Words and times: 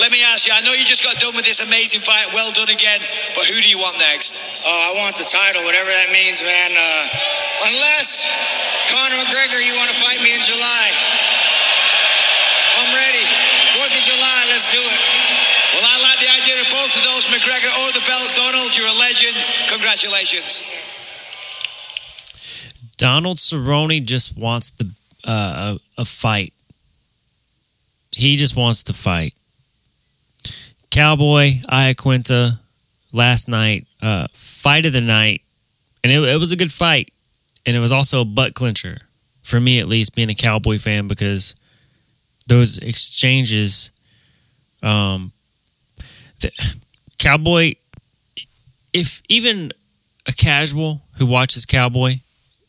let 0.00 0.10
me 0.10 0.24
ask 0.24 0.48
you. 0.48 0.52
I 0.56 0.64
know 0.64 0.72
you 0.72 0.88
just 0.88 1.04
got 1.04 1.20
done 1.20 1.36
with 1.36 1.44
this 1.44 1.60
amazing 1.60 2.00
fight. 2.00 2.32
Well 2.32 2.50
done 2.56 2.72
again. 2.72 3.04
But 3.36 3.44
who 3.44 3.60
do 3.60 3.68
you 3.68 3.76
want 3.76 4.00
next? 4.00 4.40
Oh, 4.64 4.72
I 4.72 4.96
want 4.96 5.20
the 5.20 5.28
title, 5.28 5.62
whatever 5.62 5.92
that 5.92 6.08
means, 6.08 6.40
man. 6.40 6.72
Uh, 6.72 7.04
unless 7.68 8.32
Conor 8.88 9.20
McGregor, 9.20 9.60
you 9.60 9.76
want 9.76 9.92
to 9.92 9.98
fight 10.00 10.18
me 10.24 10.32
in 10.32 10.40
July. 10.40 10.86
I'm 12.80 12.90
ready. 12.96 13.24
Fourth 13.76 13.92
of 13.92 14.04
July, 14.08 14.40
let's 14.48 14.66
do 14.72 14.80
it. 14.80 15.00
Well, 15.76 15.84
I 15.84 15.96
like 16.02 16.18
the 16.18 16.32
idea 16.32 16.56
of 16.64 16.68
both 16.72 16.92
of 16.96 17.04
those, 17.04 17.28
McGregor 17.28 17.70
or 17.84 17.92
the 17.92 18.02
belt. 18.08 18.32
Donald, 18.34 18.72
you're 18.72 18.88
a 18.88 18.98
legend. 18.98 19.36
Congratulations. 19.68 20.72
Donald 22.96 23.36
Cerrone 23.36 24.04
just 24.04 24.36
wants 24.36 24.72
the 24.72 24.90
uh, 25.24 25.76
a, 25.98 26.00
a 26.00 26.04
fight. 26.04 26.52
He 28.10 28.36
just 28.36 28.56
wants 28.56 28.82
to 28.84 28.92
fight. 28.92 29.34
Cowboy 30.90 31.52
Iaquinta 31.68 32.58
last 33.12 33.48
night, 33.48 33.86
uh, 34.02 34.26
fight 34.32 34.86
of 34.86 34.92
the 34.92 35.00
night, 35.00 35.42
and 36.02 36.12
it, 36.12 36.22
it 36.22 36.38
was 36.38 36.52
a 36.52 36.56
good 36.56 36.72
fight, 36.72 37.12
and 37.66 37.76
it 37.76 37.80
was 37.80 37.92
also 37.92 38.22
a 38.22 38.24
butt 38.24 38.54
clincher 38.54 38.98
for 39.42 39.60
me 39.60 39.80
at 39.80 39.88
least, 39.88 40.14
being 40.14 40.30
a 40.30 40.34
Cowboy 40.34 40.78
fan 40.78 41.08
because 41.08 41.56
those 42.46 42.78
exchanges, 42.78 43.90
um, 44.82 45.32
the 46.40 46.50
Cowboy, 47.18 47.74
if 48.92 49.22
even 49.28 49.72
a 50.28 50.32
casual 50.32 51.02
who 51.18 51.26
watches 51.26 51.66
Cowboy, 51.66 52.14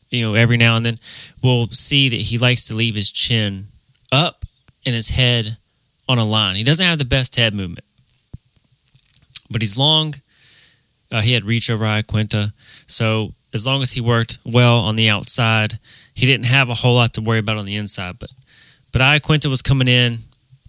you 0.09 0.23
know, 0.23 0.33
every 0.33 0.57
now 0.57 0.75
and 0.75 0.85
then, 0.85 0.97
will 1.41 1.67
see 1.67 2.09
that 2.09 2.15
he 2.15 2.37
likes 2.37 2.67
to 2.67 2.75
leave 2.75 2.95
his 2.95 3.11
chin 3.11 3.67
up 4.11 4.45
and 4.85 4.95
his 4.95 5.09
head 5.09 5.57
on 6.09 6.17
a 6.17 6.25
line. 6.25 6.55
He 6.55 6.63
doesn't 6.63 6.85
have 6.85 6.99
the 6.99 7.05
best 7.05 7.35
head 7.35 7.53
movement, 7.53 7.85
but 9.51 9.61
he's 9.61 9.77
long. 9.77 10.15
Uh, 11.11 11.21
he 11.21 11.33
had 11.33 11.43
reach 11.43 11.69
over 11.69 11.83
Iaquinta, 11.83 12.53
so 12.87 13.33
as 13.53 13.67
long 13.67 13.81
as 13.81 13.91
he 13.91 14.01
worked 14.01 14.37
well 14.45 14.77
on 14.79 14.95
the 14.95 15.09
outside, 15.09 15.77
he 16.15 16.25
didn't 16.25 16.45
have 16.45 16.69
a 16.69 16.73
whole 16.73 16.95
lot 16.95 17.13
to 17.13 17.21
worry 17.21 17.39
about 17.39 17.57
on 17.57 17.65
the 17.65 17.75
inside. 17.75 18.17
But 18.17 18.29
but 18.91 19.01
Iaquinta 19.01 19.47
was 19.47 19.61
coming 19.61 19.87
in, 19.87 20.19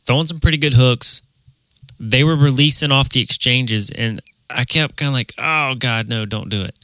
throwing 0.04 0.26
some 0.26 0.40
pretty 0.40 0.58
good 0.58 0.74
hooks. 0.74 1.22
They 2.00 2.24
were 2.24 2.34
releasing 2.34 2.90
off 2.90 3.10
the 3.10 3.20
exchanges, 3.20 3.90
and 3.90 4.20
I 4.50 4.64
kept 4.64 4.96
kind 4.96 5.08
of 5.08 5.14
like, 5.14 5.32
oh 5.38 5.74
God, 5.76 6.08
no, 6.08 6.26
don't 6.26 6.48
do 6.48 6.62
it. 6.62 6.74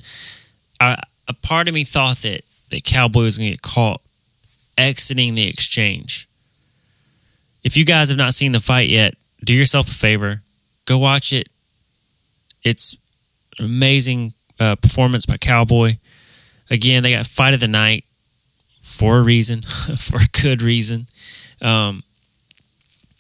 I, 0.81 1.03
a 1.27 1.35
part 1.35 1.69
of 1.69 1.75
me 1.75 1.85
thought 1.85 2.19
that 2.19 2.43
that 2.71 2.85
Cowboy 2.85 3.23
was 3.23 3.39
going 3.39 3.51
to 3.51 3.57
get 3.57 3.63
caught 3.63 4.01
exiting 4.77 5.35
the 5.35 5.49
exchange. 5.49 6.29
If 7.65 7.77
you 7.77 7.85
guys 7.85 8.09
have 8.09 8.19
not 8.19 8.35
seen 8.35 8.53
the 8.53 8.61
fight 8.61 8.89
yet, 8.89 9.15
do 9.45 9.53
yourself 9.53 9.89
a 9.89 9.95
favor, 9.95 10.43
go 10.85 10.99
watch 10.99 11.33
it. 11.33 11.49
It's 12.63 12.97
amazing 13.59 14.33
uh, 14.61 14.77
performance 14.77 15.27
by 15.27 15.37
Cowboy. 15.37 15.97
Again, 16.71 17.03
they 17.03 17.13
got 17.13 17.27
fight 17.27 17.55
of 17.55 17.61
the 17.61 17.69
night 17.69 18.05
for 18.81 19.19
a 19.19 19.23
reason, 19.23 19.63
for 19.99 20.19
a 20.19 20.43
good 20.43 20.63
reason. 20.63 21.07
Um, 21.63 22.03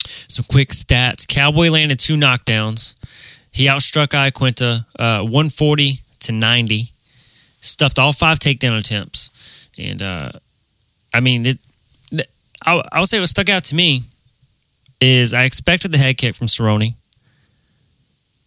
some 0.04 0.44
quick 0.48 0.68
stats: 0.68 1.26
Cowboy 1.26 1.70
landed 1.70 1.98
two 1.98 2.16
knockdowns. 2.16 2.94
He 3.52 3.66
outstruck 3.66 4.08
Iaquinta 4.08 4.84
uh, 4.98 5.22
140 5.22 5.94
to 6.20 6.32
90. 6.32 6.84
Stuffed 7.60 7.98
all 7.98 8.12
five 8.12 8.38
takedown 8.38 8.78
attempts, 8.78 9.68
and 9.78 10.00
uh, 10.00 10.30
I 11.12 11.20
mean, 11.20 11.46
it, 11.46 11.58
I, 12.64 12.82
I 12.92 13.04
say 13.04 13.20
what 13.20 13.28
stuck 13.28 13.48
out 13.48 13.64
to 13.64 13.74
me 13.74 14.02
is 15.00 15.34
I 15.34 15.44
expected 15.44 15.92
the 15.92 15.98
head 15.98 16.16
kick 16.16 16.34
from 16.34 16.46
Cerrone. 16.46 16.94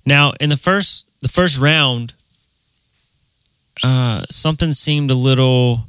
Now, 0.05 0.33
in 0.39 0.49
the 0.49 0.57
first 0.57 1.07
the 1.21 1.27
first 1.27 1.59
round, 1.59 2.13
uh, 3.83 4.23
something 4.29 4.73
seemed 4.73 5.11
a 5.11 5.15
little. 5.15 5.85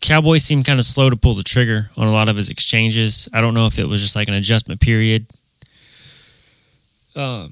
Cowboy 0.00 0.38
seemed 0.38 0.64
kind 0.64 0.78
of 0.78 0.84
slow 0.84 1.10
to 1.10 1.16
pull 1.16 1.34
the 1.34 1.42
trigger 1.42 1.90
on 1.96 2.06
a 2.06 2.12
lot 2.12 2.28
of 2.28 2.36
his 2.36 2.50
exchanges. 2.50 3.28
I 3.34 3.40
don't 3.40 3.52
know 3.52 3.66
if 3.66 3.78
it 3.78 3.86
was 3.86 4.00
just 4.00 4.14
like 4.16 4.28
an 4.28 4.34
adjustment 4.34 4.80
period. 4.80 5.26
Uh, 7.16 7.48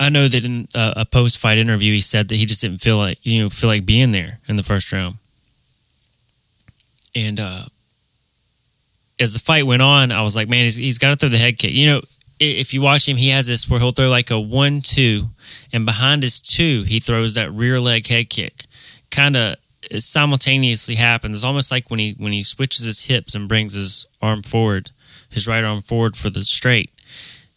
I 0.00 0.08
know 0.08 0.28
that 0.28 0.44
in 0.44 0.66
a, 0.74 0.92
a 0.98 1.04
post 1.04 1.38
fight 1.38 1.58
interview, 1.58 1.92
he 1.92 2.00
said 2.00 2.28
that 2.28 2.36
he 2.36 2.46
just 2.46 2.62
didn't 2.62 2.78
feel 2.78 2.96
like 2.96 3.18
you 3.22 3.42
know 3.42 3.48
feel 3.48 3.68
like 3.68 3.84
being 3.86 4.12
there 4.12 4.40
in 4.48 4.56
the 4.56 4.62
first 4.62 4.92
round. 4.92 5.16
And 7.14 7.40
uh, 7.40 7.64
as 9.20 9.34
the 9.34 9.40
fight 9.40 9.66
went 9.66 9.82
on, 9.82 10.12
I 10.12 10.22
was 10.22 10.36
like, 10.36 10.48
man, 10.48 10.64
he's, 10.64 10.76
he's 10.76 10.98
got 10.98 11.10
to 11.10 11.16
throw 11.16 11.28
the 11.28 11.38
head 11.38 11.58
kick. 11.58 11.72
You 11.72 11.86
know, 11.86 12.00
if 12.40 12.72
you 12.74 12.80
watch 12.80 13.08
him, 13.08 13.16
he 13.16 13.30
has 13.30 13.46
this 13.46 13.68
where 13.68 13.80
he'll 13.80 13.92
throw 13.92 14.08
like 14.08 14.30
a 14.30 14.38
one 14.38 14.80
two, 14.80 15.24
and 15.72 15.84
behind 15.84 16.22
his 16.22 16.40
two, 16.40 16.82
he 16.82 17.00
throws 17.00 17.34
that 17.34 17.52
rear 17.52 17.80
leg 17.80 18.06
head 18.06 18.30
kick. 18.30 18.64
Kind 19.10 19.36
of 19.36 19.56
simultaneously 19.96 20.96
happens. 20.96 21.38
It's 21.38 21.44
almost 21.44 21.72
like 21.72 21.90
when 21.90 21.98
he 21.98 22.14
when 22.18 22.32
he 22.32 22.42
switches 22.42 22.84
his 22.84 23.06
hips 23.06 23.34
and 23.34 23.48
brings 23.48 23.74
his 23.74 24.06
arm 24.22 24.42
forward, 24.42 24.90
his 25.30 25.48
right 25.48 25.64
arm 25.64 25.80
forward 25.80 26.16
for 26.16 26.30
the 26.30 26.44
straight. 26.44 26.90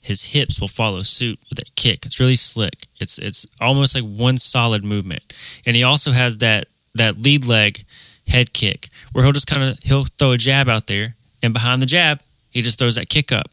His 0.02 0.34
hips 0.34 0.60
will 0.60 0.68
follow 0.68 1.04
suit 1.04 1.40
with 1.50 1.60
that 1.60 1.76
kick. 1.76 2.06
It's 2.06 2.20
really 2.20 2.36
slick. 2.36 2.88
It's 3.00 3.20
it's 3.20 3.46
almost 3.60 3.96
like 3.96 4.04
one 4.04 4.38
solid 4.38 4.84
movement. 4.84 5.22
And 5.66 5.76
he 5.76 5.84
also 5.84 6.12
has 6.12 6.38
that 6.38 6.66
that 6.96 7.22
lead 7.22 7.48
leg 7.48 7.84
head 8.28 8.54
kick 8.54 8.88
where 9.12 9.24
he'll 9.24 9.34
just 9.34 9.48
kind 9.48 9.70
of 9.70 9.78
he'll 9.84 10.06
throw 10.06 10.32
a 10.32 10.38
jab 10.38 10.70
out 10.70 10.88
there, 10.88 11.16
and 11.44 11.54
behind 11.54 11.82
the 11.82 11.86
jab, 11.86 12.22
he 12.52 12.62
just 12.62 12.80
throws 12.80 12.96
that 12.96 13.10
kick 13.10 13.32
up. 13.32 13.52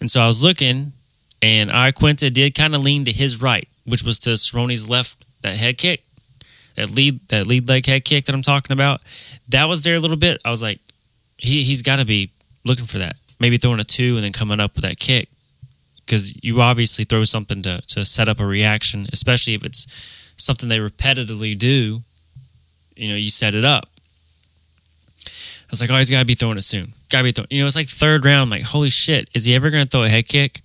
And 0.00 0.10
so 0.10 0.20
I 0.20 0.26
was 0.26 0.42
looking, 0.42 0.92
and 1.42 1.70
Iaquinta 1.70 2.32
did 2.32 2.54
kind 2.54 2.74
of 2.74 2.82
lean 2.82 3.04
to 3.04 3.12
his 3.12 3.42
right, 3.42 3.68
which 3.84 4.02
was 4.02 4.18
to 4.20 4.30
Cerrone's 4.30 4.88
left, 4.88 5.24
that 5.42 5.56
head 5.56 5.78
kick, 5.78 6.02
that 6.76 6.90
lead 6.94 7.20
that 7.28 7.46
lead 7.46 7.68
leg 7.68 7.86
head 7.86 8.04
kick 8.04 8.24
that 8.24 8.34
I'm 8.34 8.42
talking 8.42 8.72
about. 8.72 9.00
That 9.48 9.68
was 9.68 9.84
there 9.84 9.94
a 9.94 10.00
little 10.00 10.16
bit. 10.16 10.38
I 10.44 10.50
was 10.50 10.62
like, 10.62 10.80
he 11.36 11.62
he's 11.62 11.82
got 11.82 11.98
to 11.98 12.06
be 12.06 12.30
looking 12.64 12.86
for 12.86 12.98
that. 12.98 13.16
Maybe 13.38 13.58
throwing 13.58 13.80
a 13.80 13.84
two 13.84 14.16
and 14.16 14.24
then 14.24 14.32
coming 14.32 14.60
up 14.60 14.74
with 14.74 14.84
that 14.84 14.98
kick, 14.98 15.28
because 16.04 16.42
you 16.42 16.60
obviously 16.60 17.04
throw 17.04 17.24
something 17.24 17.62
to 17.62 17.80
to 17.88 18.04
set 18.04 18.28
up 18.28 18.40
a 18.40 18.46
reaction, 18.46 19.06
especially 19.12 19.54
if 19.54 19.64
it's 19.64 20.32
something 20.36 20.68
they 20.68 20.78
repetitively 20.78 21.58
do. 21.58 22.00
You 22.96 23.08
know, 23.08 23.16
you 23.16 23.30
set 23.30 23.54
it 23.54 23.64
up. 23.64 23.88
Was 25.74 25.80
like, 25.80 25.90
oh, 25.90 25.96
he's 25.96 26.10
got 26.10 26.20
to 26.20 26.24
be 26.24 26.34
throwing 26.34 26.56
it 26.56 26.62
soon. 26.62 26.92
Got 27.10 27.18
to 27.18 27.24
be 27.24 27.32
throwing. 27.32 27.48
You 27.50 27.60
know, 27.60 27.66
it's 27.66 27.76
like 27.76 27.88
third 27.88 28.24
round. 28.24 28.42
I'm 28.42 28.50
like, 28.50 28.62
holy 28.62 28.90
shit, 28.90 29.28
is 29.34 29.44
he 29.44 29.54
ever 29.54 29.70
going 29.70 29.84
to 29.84 29.88
throw 29.90 30.04
a 30.04 30.08
head 30.08 30.28
kick? 30.28 30.60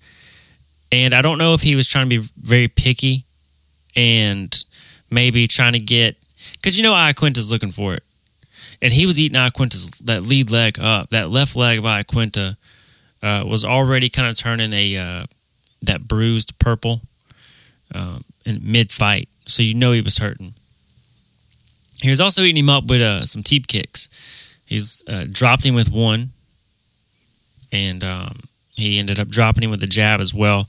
And 0.92 1.14
I 1.14 1.22
don't 1.22 1.38
know 1.38 1.54
if 1.54 1.62
he 1.62 1.76
was 1.76 1.88
trying 1.88 2.08
to 2.08 2.20
be 2.20 2.28
very 2.40 2.68
picky 2.68 3.24
and 3.96 4.64
maybe 5.10 5.46
trying 5.46 5.72
to 5.72 5.78
get 5.78 6.16
because 6.52 6.76
you 6.76 6.82
know 6.82 6.92
Iaquinta's 6.92 7.52
looking 7.52 7.70
for 7.70 7.94
it, 7.94 8.02
and 8.80 8.92
he 8.92 9.06
was 9.06 9.20
eating 9.20 9.38
Iaquinta's 9.38 9.90
that 10.00 10.22
lead 10.22 10.50
leg 10.50 10.78
up. 10.80 11.10
That 11.10 11.30
left 11.30 11.56
leg 11.56 11.78
of 11.78 11.84
Iaquinta 11.84 12.56
uh, 13.22 13.44
was 13.46 13.64
already 13.64 14.08
kind 14.08 14.28
of 14.28 14.36
turning 14.36 14.72
a 14.72 14.96
uh, 14.96 15.26
that 15.82 16.06
bruised 16.06 16.58
purple 16.58 17.00
um, 17.94 18.24
in 18.44 18.60
mid 18.62 18.90
fight, 18.90 19.28
so 19.46 19.62
you 19.62 19.74
know 19.74 19.92
he 19.92 20.00
was 20.00 20.18
hurting. 20.18 20.54
He 22.02 22.08
was 22.08 22.20
also 22.20 22.42
eating 22.42 22.64
him 22.64 22.70
up 22.70 22.84
with 22.88 23.02
uh, 23.02 23.24
some 23.26 23.42
teep 23.42 23.66
kicks. 23.66 24.08
He's 24.70 25.04
uh, 25.08 25.26
dropped 25.28 25.66
him 25.66 25.74
with 25.74 25.92
one, 25.92 26.30
and 27.72 28.04
um, 28.04 28.40
he 28.76 29.00
ended 29.00 29.18
up 29.18 29.28
dropping 29.28 29.64
him 29.64 29.70
with 29.70 29.82
a 29.82 29.88
jab 29.88 30.20
as 30.20 30.32
well. 30.32 30.68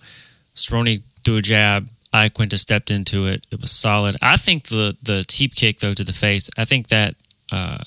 Cerrone 0.56 1.03
threw 1.23 1.38
a 1.38 1.41
jab. 1.41 1.88
Iaquinta 2.12 2.57
stepped 2.57 2.89
into 2.89 3.28
it. 3.28 3.45
It 3.51 3.62
was 3.62 3.72
solid. 3.72 4.17
I 4.22 4.35
think 4.38 4.69
the 4.69 4.97
the 5.03 5.23
teep 5.28 5.56
kick 5.56 5.79
though 5.79 5.94
to 5.94 6.03
the 6.03 6.13
face. 6.13 6.50
I 6.57 6.66
think 6.66 6.88
that. 6.89 7.16
Uh, 7.51 7.78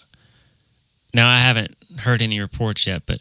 now 1.12 1.28
I 1.28 1.38
haven't 1.38 1.76
heard 2.00 2.22
any 2.22 2.41
reports 2.41 2.86
yet, 2.86 3.02
but 3.06 3.20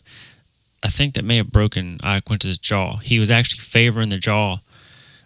I 0.83 0.87
think 0.87 1.15
that 1.15 1.25
may 1.25 1.37
have 1.37 1.51
broken 1.51 1.97
Iaquinta's 1.99 2.57
jaw. 2.57 2.97
He 2.97 3.19
was 3.19 3.31
actually 3.31 3.61
favoring 3.61 4.09
the 4.09 4.17
jaw 4.17 4.57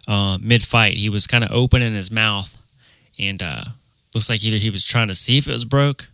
uh, 0.06 0.38
mid 0.40 0.62
fight. 0.62 0.96
He 0.96 1.10
was 1.10 1.26
kind 1.26 1.44
of 1.44 1.52
opening 1.52 1.92
his 1.92 2.10
mouth, 2.10 2.56
and 3.18 3.42
uh, 3.42 3.64
looks 4.14 4.30
like 4.30 4.42
either 4.42 4.56
he 4.56 4.70
was 4.70 4.86
trying 4.86 5.08
to 5.08 5.14
see 5.14 5.36
if 5.36 5.46
it 5.46 5.52
was 5.52 5.66
broke 5.66 6.08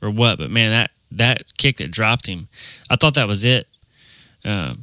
or 0.00 0.10
what. 0.10 0.38
But 0.38 0.50
man, 0.50 0.70
that 0.70 0.91
that 1.18 1.42
kick 1.56 1.76
that 1.76 1.90
dropped 1.90 2.26
him, 2.26 2.48
I 2.90 2.96
thought 2.96 3.14
that 3.14 3.28
was 3.28 3.44
it. 3.44 3.66
Uh, 4.44 4.74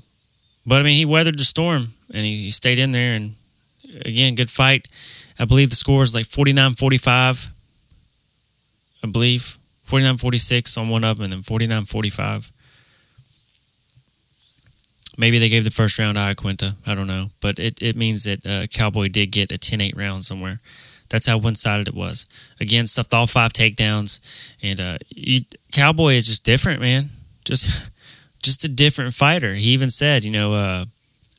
but 0.65 0.79
I 0.79 0.83
mean, 0.83 0.97
he 0.97 1.05
weathered 1.05 1.37
the 1.37 1.43
storm 1.43 1.87
and 2.13 2.25
he, 2.25 2.43
he, 2.43 2.49
stayed 2.49 2.79
in 2.79 2.91
there. 2.91 3.15
And 3.15 3.33
again, 4.05 4.35
good 4.35 4.51
fight. 4.51 4.87
I 5.39 5.45
believe 5.45 5.69
the 5.69 5.75
score 5.75 6.03
is 6.03 6.15
like 6.15 6.25
49 6.25 6.73
45. 6.75 7.51
I 9.03 9.07
believe 9.07 9.57
49 9.83 10.17
46 10.17 10.77
on 10.77 10.89
one 10.89 11.03
of 11.03 11.17
them 11.17 11.25
and 11.25 11.33
then 11.33 11.41
49 11.41 11.85
45. 11.85 12.51
Maybe 15.17 15.39
they 15.39 15.49
gave 15.49 15.65
the 15.65 15.71
first 15.71 15.99
round 15.99 16.15
to 16.15 16.21
Iaquinta. 16.21 16.75
I 16.87 16.95
don't 16.95 17.07
know. 17.07 17.31
But 17.41 17.59
it, 17.59 17.81
it 17.81 17.95
means 17.97 18.23
that 18.23 18.45
uh, 18.45 18.67
Cowboy 18.67 19.09
did 19.09 19.31
get 19.31 19.51
a 19.51 19.57
10 19.57 19.81
8 19.81 19.97
round 19.97 20.23
somewhere. 20.23 20.61
That's 21.09 21.27
how 21.27 21.37
one 21.37 21.55
sided 21.55 21.87
it 21.87 21.95
was. 21.95 22.27
Again, 22.59 22.85
stuffed 22.85 23.13
all 23.13 23.27
five 23.27 23.53
takedowns. 23.53 24.53
And 24.61 24.79
uh, 24.79 24.97
Cowboy 25.71 26.13
is 26.13 26.25
just 26.25 26.45
different, 26.45 26.81
man. 26.81 27.05
Just. 27.45 27.89
just 28.41 28.63
a 28.63 28.69
different 28.69 29.13
fighter. 29.13 29.53
He 29.53 29.67
even 29.71 29.89
said, 29.89 30.23
you 30.23 30.31
know, 30.31 30.53
uh, 30.53 30.85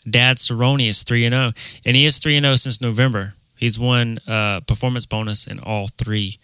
Dad 0.09 0.37
Cerrone 0.37 0.87
is 0.87 1.03
three 1.03 1.25
and 1.25 1.33
zero, 1.33 1.53
and 1.85 1.97
he 1.97 2.07
is 2.07 2.19
three 2.19 2.37
and 2.37 2.45
zero 2.45 2.57
since 2.57 2.81
November. 2.81 3.35
He's 3.59 3.79
won 3.79 4.19
uh, 4.27 4.61
performance 4.61 5.07
bonus 5.07 5.47
in 5.47 5.59
all 5.59 5.89
three 5.89 6.39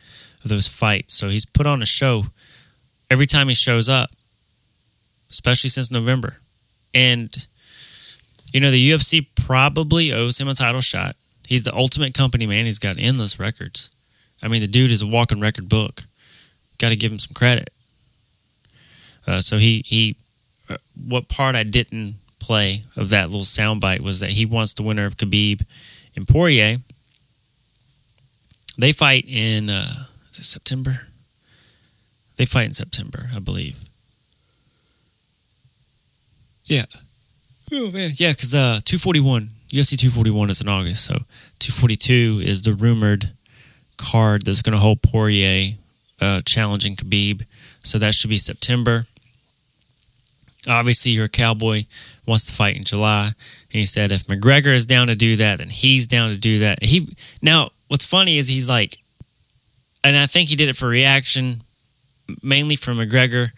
of 0.45 0.51
those 0.51 0.69
fights, 0.69 1.15
so 1.15 1.29
he's 1.29 1.47
put 1.47 1.67
on 1.67 1.83
a 1.83 1.87
show 1.87 2.25
every 3.11 3.27
time 3.27 3.49
he 3.49 3.55
shows 3.55 3.89
up, 3.89 4.11
especially 5.31 5.71
since 5.71 5.91
November. 5.91 6.39
And 6.95 7.35
you 8.53 8.61
know 8.61 8.71
the 8.71 8.91
UFC 8.91 9.27
probably 9.35 10.13
owes 10.13 10.41
him 10.41 10.49
a 10.49 10.55
title 10.55 10.81
shot. 10.81 11.17
He's 11.47 11.65
the 11.65 11.75
ultimate 11.75 12.15
company 12.15 12.47
man. 12.47 12.67
He's 12.67 12.79
got 12.79 12.97
endless 12.99 13.39
records. 13.39 13.91
I 14.43 14.49
mean, 14.49 14.61
the 14.61 14.67
dude 14.67 14.91
is 14.91 15.03
a 15.03 15.07
walking 15.07 15.41
record 15.41 15.69
book. 15.69 16.03
Got 16.79 16.91
to 16.91 16.97
give 16.97 17.13
him 17.13 17.19
some 17.19 17.35
credit. 17.35 17.73
Uh, 19.27 19.41
so 19.41 19.59
he 19.59 19.83
he, 19.87 20.17
uh, 20.69 20.77
what 21.09 21.29
part 21.29 21.57
I 21.57 21.63
didn't 21.63 22.17
play 22.39 22.83
of 22.97 23.11
that 23.11 23.27
little 23.27 23.43
soundbite 23.43 24.01
was 24.01 24.21
that 24.21 24.31
he 24.31 24.47
wants 24.47 24.75
the 24.75 24.83
winner 24.83 25.07
of 25.07 25.17
Khabib 25.17 25.65
and 26.15 26.29
Poirier. 26.29 26.79
They 28.79 28.93
fight 28.93 29.25
in 29.27 29.71
uh, 29.71 30.05
is 30.31 30.39
it 30.39 30.45
September. 30.45 31.03
They 32.37 32.45
fight 32.45 32.67
in 32.67 32.75
September, 32.75 33.31
I 33.35 33.39
believe. 33.39 33.85
Yeah. 36.67 36.85
Oh 37.73 37.91
man, 37.91 38.11
yeah, 38.15 38.33
because 38.33 38.55
uh, 38.55 38.81
two 38.85 38.99
forty 38.99 39.21
one 39.21 39.49
UFC 39.71 39.99
two 39.99 40.11
forty 40.11 40.31
one 40.31 40.51
is 40.51 40.61
in 40.61 40.69
August, 40.69 41.05
so 41.05 41.19
two 41.59 41.73
forty 41.73 41.97
two 41.97 42.41
is 42.43 42.63
the 42.63 42.73
rumored 42.73 43.31
card 43.97 44.43
that's 44.43 44.63
going 44.63 44.75
to 44.75 44.79
hold 44.79 45.03
Poirier 45.03 45.75
uh, 46.21 46.41
challenging 46.43 46.97
Khabib. 46.97 47.45
So 47.83 47.99
that 47.99 48.15
should 48.15 48.31
be 48.31 48.39
September. 48.39 49.07
Obviously, 50.69 51.13
your 51.13 51.29
cowboy 51.29 51.85
wants 52.27 52.45
to 52.47 52.53
fight 52.53 52.77
in 52.77 52.83
July, 52.83 53.27
and 53.27 53.35
he 53.71 53.87
said 53.87 54.11
if 54.11 54.25
McGregor 54.27 54.75
is 54.75 54.87
down 54.87 55.07
to 55.07 55.15
do 55.15 55.37
that, 55.37 55.59
then 55.59 55.69
he's 55.69 56.07
down 56.07 56.31
to 56.31 56.37
do 56.37 56.61
that. 56.61 56.83
He 56.83 57.09
now, 57.43 57.71
what's 57.89 58.05
funny 58.05 58.39
is 58.39 58.49
he's 58.49 58.69
like, 58.69 58.97
and 60.03 60.17
I 60.17 60.27
think 60.27 60.49
he 60.49 60.57
did 60.57 60.69
it 60.69 60.77
for 60.77 60.89
reaction, 60.89 61.57
mainly 62.43 62.77
from 62.77 62.99
McGregor. 62.99 63.51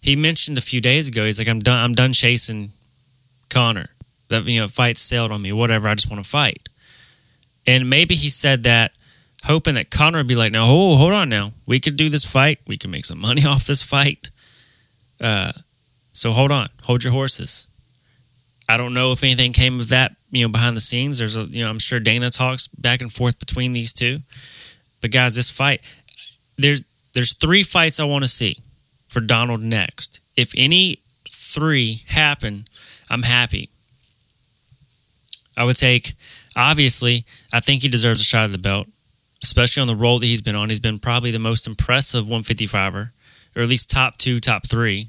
He 0.00 0.16
mentioned 0.16 0.58
a 0.58 0.62
few 0.62 0.80
days 0.80 1.08
ago, 1.08 1.24
he's 1.24 1.38
like, 1.38 1.48
I'm 1.48 1.60
done. 1.60 1.78
I'm 1.78 1.92
done 1.92 2.12
chasing 2.12 2.70
Conor. 3.50 3.88
That 4.28 4.46
you 4.46 4.60
know, 4.60 4.68
fights 4.68 5.00
sailed 5.00 5.32
on 5.32 5.42
me. 5.42 5.52
Whatever. 5.52 5.88
I 5.88 5.94
just 5.94 6.10
want 6.10 6.22
to 6.22 6.28
fight. 6.28 6.68
And 7.66 7.88
maybe 7.88 8.14
he 8.14 8.28
said 8.28 8.64
that 8.64 8.92
hoping 9.44 9.74
that 9.74 9.90
Conor 9.90 10.18
would 10.18 10.26
be 10.26 10.36
like, 10.36 10.52
"No, 10.52 10.66
oh, 10.66 10.96
hold 10.96 11.12
on 11.12 11.28
now. 11.28 11.52
We 11.66 11.80
could 11.80 11.96
do 11.96 12.08
this 12.08 12.24
fight. 12.24 12.58
We 12.66 12.76
can 12.76 12.90
make 12.90 13.04
some 13.04 13.20
money 13.20 13.44
off 13.46 13.66
this 13.66 13.82
fight." 13.82 14.30
Uh, 15.20 15.52
so 16.12 16.32
hold 16.32 16.52
on, 16.52 16.68
hold 16.82 17.04
your 17.04 17.12
horses. 17.12 17.66
I 18.68 18.76
don't 18.76 18.94
know 18.94 19.12
if 19.12 19.24
anything 19.24 19.52
came 19.52 19.80
of 19.80 19.88
that, 19.88 20.16
you 20.30 20.44
know, 20.44 20.52
behind 20.52 20.76
the 20.76 20.80
scenes. 20.80 21.18
There's 21.18 21.36
a, 21.36 21.44
you 21.44 21.64
know, 21.64 21.70
I'm 21.70 21.78
sure 21.78 22.00
Dana 22.00 22.28
talks 22.28 22.66
back 22.66 23.00
and 23.00 23.10
forth 23.10 23.38
between 23.38 23.72
these 23.72 23.92
two. 23.92 24.18
But 25.00 25.10
guys, 25.10 25.36
this 25.36 25.50
fight, 25.50 25.80
there's 26.58 26.84
there's 27.14 27.34
three 27.34 27.62
fights 27.62 27.98
I 27.98 28.04
want 28.04 28.24
to 28.24 28.28
see 28.28 28.58
for 29.06 29.20
Donald 29.20 29.62
next. 29.62 30.20
If 30.36 30.52
any 30.56 30.98
three 31.28 32.02
happen, 32.08 32.66
I'm 33.08 33.22
happy. 33.22 33.70
I 35.58 35.64
would 35.64 35.76
take, 35.76 36.12
obviously, 36.56 37.24
I 37.52 37.58
think 37.58 37.82
he 37.82 37.88
deserves 37.88 38.20
a 38.20 38.24
shot 38.24 38.44
at 38.44 38.52
the 38.52 38.58
belt, 38.58 38.86
especially 39.42 39.80
on 39.80 39.88
the 39.88 39.96
role 39.96 40.20
that 40.20 40.26
he's 40.26 40.40
been 40.40 40.54
on. 40.54 40.68
He's 40.68 40.78
been 40.78 41.00
probably 41.00 41.32
the 41.32 41.40
most 41.40 41.66
impressive 41.66 42.26
155er, 42.26 43.10
or 43.56 43.62
at 43.62 43.68
least 43.68 43.90
top 43.90 44.16
two, 44.16 44.38
top 44.38 44.66
three 44.68 45.08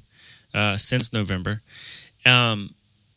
uh, 0.56 0.75
since 0.75 1.13
November. 1.13 1.62
Um, 2.25 2.72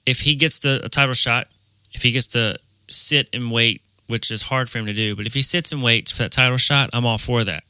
if 0.05 0.21
he 0.21 0.35
gets 0.35 0.61
the 0.61 0.83
a 0.85 0.91
title 0.91 1.15
shot, 1.15 1.49
if 1.93 2.03
he 2.03 2.13
gets 2.13 2.27
to 2.29 2.59
sit 2.91 3.31
and 3.33 3.51
wait, 3.51 3.81
which 4.09 4.31
is 4.31 4.43
hard 4.43 4.69
for 4.69 4.79
him 4.79 4.87
to 4.87 4.93
do, 4.93 5.17
but 5.17 5.27
if 5.27 5.33
he 5.33 5.41
sits 5.41 5.73
and 5.73 5.83
waits 5.83 6.13
for 6.13 6.25
that 6.25 6.33
title 6.33 6.59
shot, 6.59 6.91
I'm 6.93 7.07
all 7.07 7.19
for 7.19 7.45
that. 7.45 7.65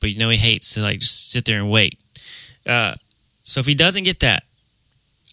But 0.00 0.10
you 0.10 0.18
know 0.18 0.28
he 0.28 0.36
hates 0.36 0.74
to 0.74 0.80
like 0.80 1.00
just 1.00 1.32
sit 1.32 1.44
there 1.44 1.58
and 1.58 1.70
wait. 1.70 1.98
Uh, 2.64 2.94
so 3.42 3.58
if 3.58 3.66
he 3.66 3.74
doesn't 3.74 4.04
get 4.04 4.20
that, 4.20 4.44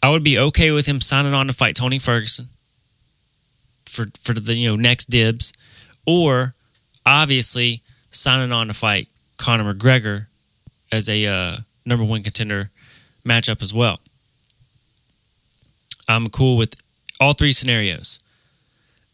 I 0.01 0.09
would 0.09 0.23
be 0.23 0.39
okay 0.39 0.71
with 0.71 0.87
him 0.87 1.01
signing 1.01 1.33
on 1.33 1.47
to 1.47 1.53
fight 1.53 1.75
Tony 1.75 1.99
Ferguson 1.99 2.47
for 3.85 4.05
for 4.21 4.33
the 4.33 4.55
you 4.55 4.69
know 4.69 4.75
next 4.75 5.05
dibs, 5.05 5.53
or 6.05 6.53
obviously 7.05 7.81
signing 8.11 8.51
on 8.51 8.67
to 8.67 8.73
fight 8.73 9.07
Conor 9.37 9.73
McGregor 9.73 10.27
as 10.91 11.09
a 11.09 11.25
uh, 11.25 11.57
number 11.85 12.05
one 12.05 12.23
contender 12.23 12.69
matchup 13.25 13.61
as 13.61 13.73
well. 13.73 13.99
I'm 16.07 16.27
cool 16.27 16.57
with 16.57 16.75
all 17.19 17.33
three 17.33 17.51
scenarios. 17.51 18.19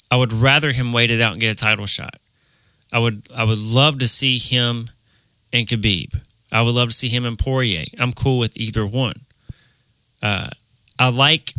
I 0.10 0.18
would 0.18 0.34
rather 0.34 0.72
him 0.72 0.92
wait 0.92 1.10
it 1.10 1.22
out 1.22 1.32
and 1.32 1.42
get 1.42 1.56
a 1.56 1.60
title 1.60 1.86
shot. 1.86 2.16
I 2.94 3.00
would 3.00 3.26
I 3.36 3.44
would 3.44 3.60
love 3.60 4.00
to 4.00 4.08
see 4.08 4.38
him 4.38 4.88
and 5.54 5.68
Khabib. 5.68 6.20
I 6.52 6.62
would 6.62 6.76
love 6.76 6.90
to 6.90 6.94
see 6.94 7.08
him 7.08 7.26
and 7.26 7.40
Poirier. 7.40 7.86
I'm 8.00 8.12
cool 8.12 8.38
with 8.38 8.58
either 8.58 8.86
one. 8.86 9.16
Uh, 10.22 10.50
I 11.00 11.10
like, 11.10 11.54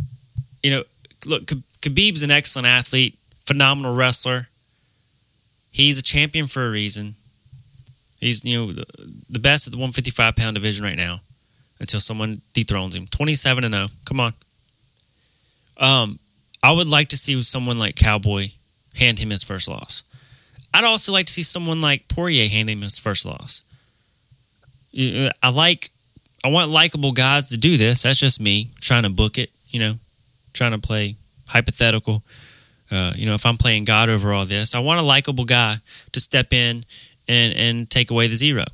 you 0.61 0.71
know, 0.71 0.83
look, 1.25 1.51
Khabib's 1.83 2.23
an 2.23 2.31
excellent 2.31 2.67
athlete, 2.67 3.17
phenomenal 3.41 3.93
wrestler. 3.93 4.47
He's 5.71 5.99
a 5.99 6.03
champion 6.03 6.47
for 6.47 6.65
a 6.65 6.71
reason. 6.71 7.15
He's, 8.21 8.45
you 8.45 8.57
know, 8.57 8.73
the, 9.29 9.39
best 9.39 9.67
at 9.67 9.73
the 9.73 9.77
155 9.77 10.35
pound 10.35 10.55
division 10.55 10.85
right 10.85 10.95
now 10.95 11.19
until 11.79 11.99
someone 11.99 12.41
dethrones 12.53 12.95
him. 12.95 13.05
27 13.07 13.65
and 13.65 13.73
0. 13.73 13.87
Come 14.05 14.19
on. 14.21 14.33
Um, 15.77 16.19
I 16.63 16.71
would 16.71 16.87
like 16.87 17.09
to 17.09 17.17
see 17.17 17.41
someone 17.43 17.77
like 17.77 17.95
Cowboy 17.95 18.51
hand 18.95 19.19
him 19.19 19.29
his 19.31 19.43
first 19.43 19.67
loss. 19.67 20.03
I'd 20.73 20.85
also 20.85 21.11
like 21.11 21.25
to 21.25 21.33
see 21.33 21.43
someone 21.43 21.81
like 21.81 22.07
Poirier 22.07 22.47
hand 22.47 22.69
him 22.69 22.81
his 22.81 22.97
first 22.97 23.25
loss. 23.25 23.63
I 24.95 25.49
like, 25.49 25.89
I 26.45 26.47
want 26.47 26.69
likable 26.69 27.11
guys 27.11 27.49
to 27.49 27.57
do 27.57 27.75
this. 27.75 28.03
That's 28.03 28.19
just 28.19 28.39
me 28.39 28.69
trying 28.79 29.03
to 29.03 29.09
book 29.09 29.37
it, 29.37 29.49
you 29.69 29.79
know, 29.79 29.95
trying 30.53 30.71
to 30.71 30.77
play 30.77 31.15
hypothetical. 31.47 32.23
Uh, 32.91 33.13
you 33.15 33.25
know, 33.25 33.33
if 33.33 33.45
I'm 33.45 33.57
playing 33.57 33.85
God 33.85 34.09
over 34.09 34.33
all 34.33 34.45
this, 34.45 34.75
I 34.75 34.79
want 34.79 34.99
a 34.99 35.03
likable 35.03 35.45
guy 35.45 35.77
to 36.11 36.19
step 36.19 36.53
in 36.53 36.83
and 37.27 37.55
and 37.55 37.89
take 37.89 38.11
away 38.11 38.27
the 38.27 38.35
zero. 38.35 38.65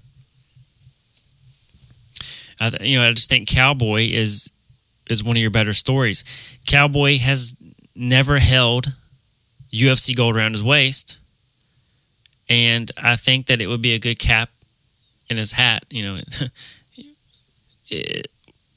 I, 2.59 2.71
you 2.81 2.99
know, 2.99 3.07
I 3.07 3.11
just 3.11 3.29
think 3.29 3.47
Cowboy 3.47 4.09
is 4.11 4.51
is 5.09 5.23
one 5.23 5.37
of 5.37 5.41
your 5.41 5.51
better 5.51 5.73
stories. 5.73 6.57
Cowboy 6.67 7.17
has 7.19 7.55
never 7.95 8.39
held 8.39 8.87
UFC 9.71 10.15
gold 10.15 10.35
around 10.35 10.53
his 10.53 10.63
waist, 10.63 11.17
and 12.49 12.91
I 13.01 13.15
think 13.15 13.47
that 13.47 13.61
it 13.61 13.67
would 13.67 13.81
be 13.81 13.93
a 13.93 13.99
good 13.99 14.19
cap 14.19 14.49
in 15.29 15.37
his 15.37 15.51
hat. 15.53 15.83
You 15.89 16.03
know, 16.03 16.19
it, 17.89 18.27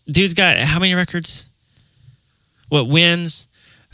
dude's 0.06 0.34
got 0.34 0.58
how 0.58 0.78
many 0.78 0.94
records? 0.94 1.46
What 2.68 2.88
wins? 2.88 3.48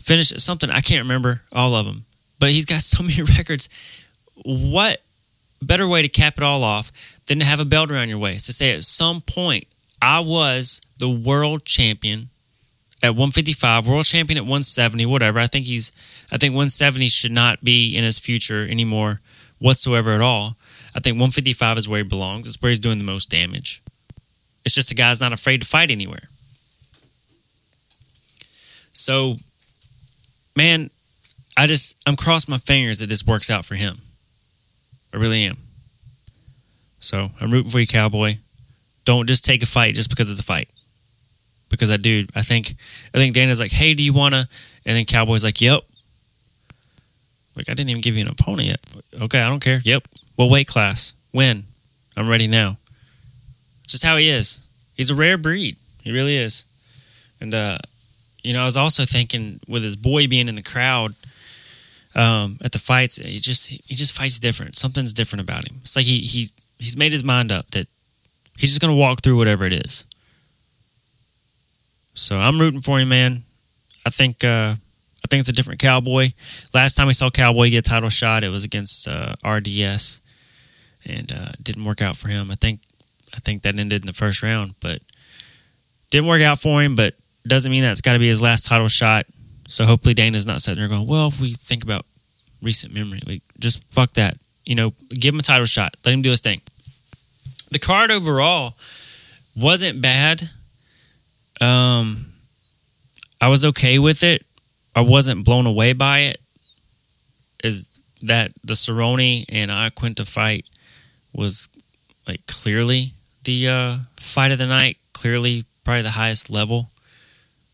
Finish 0.09 0.29
something 0.43 0.71
I 0.71 0.81
can't 0.81 1.03
remember 1.03 1.43
all 1.53 1.75
of 1.75 1.85
them, 1.85 2.07
but 2.41 2.50
he's 2.50 2.65
got 2.65 2.81
so 2.81 3.03
many 3.03 3.23
records. 3.23 3.69
What 4.43 5.03
better 5.61 5.87
way 5.87 6.00
to 6.00 6.09
cap 6.09 6.38
it 6.38 6.43
all 6.43 6.65
off 6.65 7.21
than 7.27 7.41
to 7.41 7.45
have 7.45 7.61
a 7.61 7.65
belt 7.67 7.91
around 7.91 8.09
your 8.09 8.19
waist 8.19 8.47
to 8.47 8.53
say 8.53 8.75
at 8.75 8.85
some 8.85 9.21
point 9.21 9.67
I 10.00 10.21
was 10.21 10.81
the 10.99 11.11
world 11.11 11.67
champion 11.67 12.29
at 13.03 13.11
155, 13.11 13.87
world 13.87 14.07
champion 14.07 14.38
at 14.38 14.45
170, 14.45 15.05
whatever. 15.05 15.38
I 15.38 15.47
think 15.47 15.67
he's, 15.67 15.93
I 16.33 16.38
think 16.38 16.53
170 16.53 17.09
should 17.09 17.31
not 17.31 17.62
be 17.62 17.95
in 17.95 18.03
his 18.03 18.19
future 18.19 18.67
anymore 18.67 19.21
whatsoever 19.61 20.12
at 20.12 20.23
all. 20.23 20.57
I 20.95 21.00
think 21.00 21.17
155 21.17 21.79
is 21.79 21.88
where 21.88 21.99
he 21.99 22.09
belongs. 22.09 22.49
It's 22.49 22.61
where 22.62 22.71
he's 22.71 22.79
doing 22.79 22.99
the 22.99 23.05
most 23.05 23.31
damage. 23.31 23.83
It's 24.65 24.75
just 24.75 24.91
a 24.91 24.95
guy's 24.95 25.21
not 25.21 25.35
afraid 25.35 25.61
to 25.61 25.67
fight 25.67 25.91
anywhere. 25.91 26.29
So, 28.93 29.37
man, 30.59 30.91
I 31.57 31.67
just, 31.67 32.03
I'm 32.07 32.17
crossing 32.17 32.53
my 32.53 32.59
fingers 32.59 32.99
that 32.99 33.09
this 33.09 33.25
works 33.27 33.49
out 33.49 33.65
for 33.65 33.77
him. 33.77 33.99
I 35.15 35.17
really 35.17 35.45
am. 35.45 35.57
So 36.99 37.31
I'm 37.41 37.50
rooting 37.50 37.71
for 37.71 37.79
you, 37.79 37.87
Cowboy. 37.87 38.35
Don't 39.05 39.29
just 39.29 39.45
take 39.45 39.62
a 39.62 39.67
fight 39.67 39.95
just 39.95 40.11
because 40.11 40.31
it's 40.31 40.41
a 40.41 40.45
fight. 40.45 40.69
Because 41.71 41.91
I 41.93 41.97
do, 41.97 42.27
I 42.35 42.43
think, 42.43 42.75
I 43.15 43.19
think 43.19 43.35
Dana's 43.35 43.61
like, 43.61 43.71
"Hey, 43.71 43.95
do 43.95 44.03
you 44.03 44.12
wanna?" 44.12 44.49
And 44.85 44.97
then 44.97 45.05
Cowboy's 45.05 45.45
like, 45.45 45.61
"Yep." 45.61 45.83
Like 47.57 47.69
I 47.69 47.75
didn't 47.75 47.91
even 47.91 48.00
give 48.00 48.17
you 48.17 48.25
an 48.25 48.31
opponent 48.31 48.69
yet. 48.69 48.81
Okay, 49.23 49.41
I 49.41 49.47
don't 49.47 49.62
care. 49.62 49.81
Yep. 49.85 50.09
What 50.37 50.50
weight 50.50 50.67
class? 50.67 51.12
When? 51.31 51.65
I'm 52.17 52.29
ready 52.29 52.47
now. 52.47 52.79
It's 53.85 53.93
just 53.93 54.05
how 54.05 54.17
he 54.17 54.29
is. 54.29 54.67
He's 54.97 55.11
a 55.11 55.15
rare 55.15 55.38
breed. 55.38 55.77
He 56.03 56.11
really 56.11 56.37
is. 56.37 56.65
And 57.41 57.55
uh, 57.55 57.79
you 58.49 58.55
know, 58.55 58.62
I 58.62 58.64
was 58.64 58.78
also 58.78 59.05
thinking 59.05 59.61
with 59.69 59.83
his 59.83 59.95
boy 59.95 60.26
being 60.26 60.49
in 60.49 60.55
the 60.55 60.62
crowd 60.62 61.11
um, 62.17 62.57
at 62.64 62.73
the 62.73 62.78
fights, 62.78 63.17
he 63.17 63.37
just 63.37 63.69
he 63.69 63.95
just 63.95 64.17
fights 64.17 64.38
different. 64.38 64.75
Something's 64.75 65.12
different 65.12 65.43
about 65.43 65.69
him. 65.69 65.76
It's 65.83 65.95
like 65.97 66.07
he 66.07 66.21
he 66.21 66.47
he's 66.78 66.97
made 66.97 67.12
his 67.12 67.23
mind 67.23 67.52
up 67.52 67.71
that 67.73 67.87
he's 68.57 68.71
just 68.71 68.81
to 68.81 68.90
walk 68.95 69.21
through 69.21 69.37
whatever 69.37 69.67
it 69.67 69.75
is. 69.75 70.07
So 72.14 72.38
I'm 72.38 72.59
rooting 72.59 72.81
for 72.81 72.99
him, 72.99 73.11
man. 73.11 73.43
I 74.07 74.09
think 74.09 74.43
uh, 74.43 74.73
I 74.76 75.26
think 75.28 75.40
it's 75.40 75.50
a 75.50 75.52
different 75.52 75.81
Cowboy. 75.81 76.31
Last 76.73 76.95
time 76.95 77.07
we 77.07 77.12
saw 77.12 77.28
Cowboy 77.28 77.69
get 77.69 77.87
a 77.87 77.90
title 77.90 78.09
shot, 78.09 78.45
it 78.45 78.49
was 78.49 78.64
against 78.64 79.07
uh, 79.07 79.35
RDA, 79.45 80.21
and 81.07 81.31
uh, 81.33 81.52
didn't 81.62 81.85
work 81.85 82.00
out 82.00 82.17
for 82.17 82.28
him. 82.28 82.50
I 82.50 82.55
think 82.55 82.81
I 83.37 83.40
think 83.40 83.61
that 83.61 83.78
ended 83.78 84.05
in 84.05 84.07
the 84.07 84.14
first 84.14 84.43
round, 84.43 84.73
but 84.81 85.02
didn't 86.11 86.28
work 86.28 86.40
out 86.40 86.59
for 86.59 86.81
him. 86.81 86.95
But 86.95 87.12
doesn't 87.49 87.71
mean 87.71 87.83
that's 87.83 88.00
got 88.00 88.14
to 88.14 88.19
be 88.19 88.28
his 88.28 88.43
last 88.43 88.67
title 88.67 88.88
shot. 88.88 89.26
So 89.69 89.85
hopefully 89.85 90.14
Dana's 90.14 90.47
not 90.47 90.62
sitting 90.62 90.78
there 90.78 90.88
going, 90.88 91.07
well, 91.07 91.28
if 91.28 91.40
we 91.40 91.52
think 91.52 91.85
about 91.85 92.07
recent 92.62 92.95
memory, 92.95 93.21
like 93.26 93.43
just 93.59 93.83
fuck 93.93 94.12
that. 94.12 94.37
You 94.64 94.75
know, 94.75 94.93
give 95.11 95.35
him 95.35 95.40
a 95.40 95.43
title 95.43 95.67
shot. 95.67 95.95
Let 96.05 96.14
him 96.14 96.23
do 96.23 96.31
his 96.31 96.40
thing. 96.40 96.61
The 97.71 97.78
card 97.78 98.11
overall 98.11 98.75
wasn't 99.57 100.00
bad. 100.00 100.43
Um, 101.61 102.26
I 103.40 103.49
was 103.49 103.64
okay 103.64 103.99
with 103.99 104.23
it. 104.23 104.45
I 104.95 105.00
wasn't 105.02 105.45
blown 105.45 105.67
away 105.67 105.93
by 105.93 106.21
it. 106.21 106.40
Is 107.62 107.90
that 108.23 108.52
the 108.64 108.75
Cerrone 108.75 109.45
and 109.49 109.71
Iaquinta 109.71 110.31
fight 110.31 110.64
was 111.35 111.69
like 112.26 112.45
clearly 112.47 113.12
the 113.45 113.69
uh, 113.69 113.97
fight 114.17 114.50
of 114.50 114.59
the 114.59 114.67
night, 114.67 114.97
clearly 115.12 115.64
probably 115.85 116.02
the 116.02 116.11
highest 116.11 116.50
level 116.50 116.88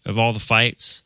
of 0.05 0.19
all 0.19 0.33
the 0.33 0.41
fights. 0.41 1.03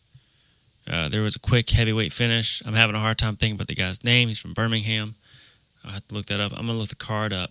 Uh, 0.90 1.08
there 1.08 1.22
was 1.22 1.36
a 1.36 1.40
quick 1.40 1.68
heavyweight 1.70 2.12
finish. 2.12 2.62
I'm 2.66 2.74
having 2.74 2.96
a 2.96 3.00
hard 3.00 3.18
time 3.18 3.36
thinking 3.36 3.56
about 3.56 3.68
the 3.68 3.74
guy's 3.74 4.04
name. 4.04 4.28
He's 4.28 4.40
from 4.40 4.54
Birmingham. 4.54 5.14
I'll 5.84 5.92
have 5.92 6.06
to 6.08 6.14
look 6.14 6.26
that 6.26 6.40
up. 6.40 6.52
I'm 6.52 6.66
gonna 6.66 6.78
look 6.78 6.88
the 6.88 6.96
card 6.96 7.32
up. 7.32 7.50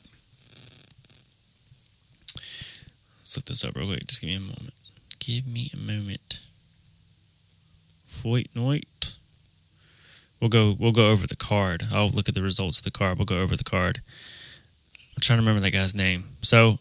Let's 3.19 3.37
look 3.37 3.45
this 3.45 3.63
up 3.63 3.75
real 3.75 3.87
quick. 3.87 4.07
Just 4.07 4.21
give 4.21 4.29
me 4.29 4.37
a 4.37 4.39
moment. 4.39 4.73
Give 5.19 5.47
me 5.47 5.69
a 5.73 5.77
moment. 5.77 6.39
Fight 8.05 8.49
night. 8.55 9.15
We'll 10.39 10.49
go. 10.49 10.75
We'll 10.77 10.91
go 10.91 11.09
over 11.09 11.27
the 11.27 11.35
card. 11.35 11.83
I'll 11.91 12.09
look 12.09 12.29
at 12.29 12.35
the 12.35 12.41
results 12.41 12.79
of 12.79 12.85
the 12.85 12.91
card. 12.91 13.17
We'll 13.17 13.25
go 13.25 13.41
over 13.41 13.55
the 13.55 13.63
card. 13.63 13.99
I'm 15.15 15.21
trying 15.21 15.39
to 15.39 15.41
remember 15.41 15.61
that 15.61 15.71
guy's 15.71 15.95
name. 15.95 16.25
So 16.41 16.79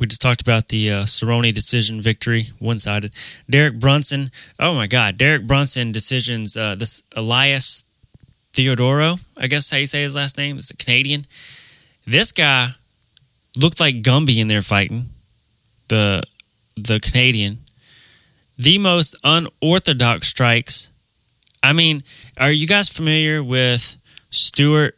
we 0.00 0.06
just 0.06 0.22
talked 0.22 0.40
about 0.40 0.68
the 0.68 0.90
uh, 0.90 1.02
Cerrone 1.02 1.52
decision 1.52 2.00
victory, 2.00 2.46
one 2.58 2.78
sided. 2.78 3.14
Derek 3.48 3.78
Brunson. 3.78 4.30
Oh 4.58 4.74
my 4.74 4.86
God, 4.86 5.18
Derek 5.18 5.46
Brunson 5.46 5.92
decisions. 5.92 6.56
Uh, 6.56 6.74
this 6.74 7.04
Elias 7.14 7.84
Theodorou, 8.54 9.20
I 9.38 9.46
guess 9.46 9.70
how 9.70 9.76
you 9.76 9.86
say 9.86 10.02
his 10.02 10.16
last 10.16 10.38
name. 10.38 10.56
It's 10.56 10.70
a 10.70 10.76
Canadian. 10.76 11.22
This 12.06 12.32
guy 12.32 12.70
looked 13.58 13.78
like 13.78 13.96
Gumby 13.96 14.38
in 14.38 14.48
there 14.48 14.62
fighting 14.62 15.04
the 15.88 16.22
the 16.76 16.98
Canadian. 17.00 17.58
The 18.58 18.78
most 18.78 19.16
unorthodox 19.22 20.28
strikes. 20.28 20.92
I 21.62 21.72
mean, 21.74 22.02
are 22.38 22.50
you 22.50 22.66
guys 22.66 22.88
familiar 22.88 23.42
with 23.42 23.96
Stewart 24.30 24.96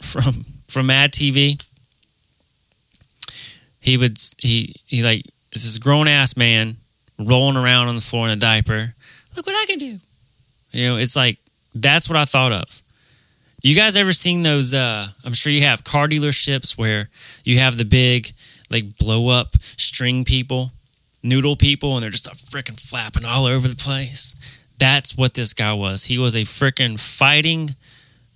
from 0.00 0.44
from 0.66 0.86
Mad 0.86 1.12
TV? 1.12 1.62
He 3.86 3.96
would 3.96 4.18
he 4.38 4.74
he 4.86 5.04
like 5.04 5.24
this 5.52 5.64
is 5.64 5.78
grown 5.78 6.08
ass 6.08 6.36
man 6.36 6.76
rolling 7.20 7.56
around 7.56 7.86
on 7.86 7.94
the 7.94 8.00
floor 8.00 8.26
in 8.26 8.32
a 8.32 8.36
diaper. 8.36 8.92
Look 9.36 9.46
what 9.46 9.54
I 9.54 9.64
can 9.66 9.78
do. 9.78 9.98
You 10.72 10.88
know, 10.88 10.96
it's 10.96 11.14
like 11.14 11.38
that's 11.72 12.08
what 12.10 12.18
I 12.18 12.24
thought 12.24 12.50
of. 12.50 12.82
You 13.62 13.76
guys 13.76 13.96
ever 13.96 14.12
seen 14.12 14.42
those? 14.42 14.74
Uh, 14.74 15.06
I'm 15.24 15.34
sure 15.34 15.52
you 15.52 15.62
have 15.62 15.84
car 15.84 16.08
dealerships 16.08 16.76
where 16.76 17.08
you 17.44 17.58
have 17.58 17.78
the 17.78 17.84
big 17.84 18.26
like 18.72 18.98
blow 18.98 19.28
up 19.28 19.54
string 19.60 20.24
people, 20.24 20.72
noodle 21.22 21.54
people, 21.54 21.94
and 21.94 22.02
they're 22.02 22.10
just 22.10 22.26
a 22.26 22.30
freaking 22.30 22.80
flapping 22.80 23.24
all 23.24 23.46
over 23.46 23.68
the 23.68 23.76
place. 23.76 24.34
That's 24.80 25.16
what 25.16 25.34
this 25.34 25.54
guy 25.54 25.72
was. 25.74 26.06
He 26.06 26.18
was 26.18 26.34
a 26.34 26.42
freaking 26.42 26.98
fighting 26.98 27.70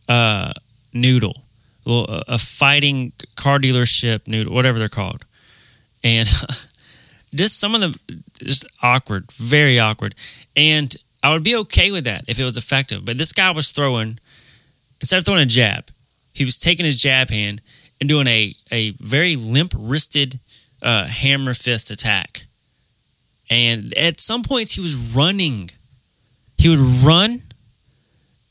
uh, 0.09 0.52
noodle, 0.92 1.42
a 1.85 2.38
fighting 2.38 3.12
car 3.35 3.59
dealership 3.59 4.28
noodle, 4.28 4.54
whatever 4.54 4.78
they're 4.78 4.88
called, 4.88 5.25
and 6.02 6.28
just 7.35 7.61
some 7.61 7.75
of 7.75 7.80
them 7.80 7.92
just 8.35 8.66
awkward, 8.83 9.30
very 9.33 9.78
awkward, 9.78 10.14
and 10.57 10.95
I 11.23 11.33
would 11.33 11.45
be 11.45 11.57
okay 11.57 11.90
with 11.90 12.04
that 12.04 12.23
if 12.28 12.38
it 12.40 12.45
was 12.45 12.57
effective. 12.57 13.04
But 13.04 13.19
this 13.19 13.33
guy 13.33 13.50
was 13.50 13.73
throwing 13.73 14.19
instead 15.00 15.19
of 15.19 15.25
throwing 15.25 15.42
a 15.42 15.47
jab, 15.47 15.87
he 16.35 16.45
was 16.45 16.59
taking 16.59 16.85
his 16.85 17.00
jab 17.00 17.30
hand 17.30 17.61
and 18.00 18.09
doing 18.09 18.26
a, 18.26 18.54
a 18.71 18.90
very 18.92 19.37
limp 19.37 19.75
wristed 19.76 20.38
uh, 20.83 21.07
hammer 21.07 21.54
fist 21.54 21.90
attack. 21.90 22.45
And 23.50 23.92
at 23.95 24.21
some 24.21 24.42
points, 24.42 24.75
he 24.75 24.80
was 24.80 25.14
running. 25.14 25.71
He 26.57 26.69
would 26.69 26.78
run. 27.04 27.42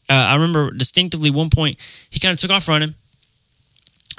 Uh, 0.10 0.13
I 0.13 0.36
remember 0.36 0.72
distinctively 0.72 1.29
one 1.29 1.50
point, 1.50 1.77
he 2.10 2.20
kind 2.20 2.34
of 2.34 2.39
took 2.39 2.51
off 2.51 2.68
running, 2.68 2.96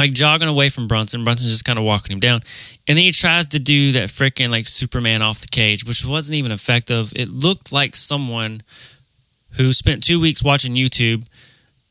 like 0.00 0.12
jogging 0.12 0.48
away 0.48 0.68
from 0.68 0.88
Brunson. 0.88 1.22
Brunson's 1.22 1.52
just 1.52 1.64
kind 1.64 1.78
of 1.78 1.84
walking 1.84 2.12
him 2.14 2.20
down. 2.20 2.40
And 2.88 2.98
then 2.98 3.04
he 3.04 3.12
tries 3.12 3.46
to 3.48 3.60
do 3.60 3.92
that 3.92 4.08
freaking 4.08 4.50
like 4.50 4.66
Superman 4.66 5.22
off 5.22 5.40
the 5.40 5.46
cage, 5.46 5.84
which 5.86 6.04
wasn't 6.04 6.36
even 6.36 6.50
effective. 6.50 7.12
It 7.14 7.28
looked 7.28 7.72
like 7.72 7.94
someone 7.94 8.62
who 9.56 9.72
spent 9.72 10.02
two 10.02 10.20
weeks 10.20 10.42
watching 10.42 10.74
YouTube 10.74 11.24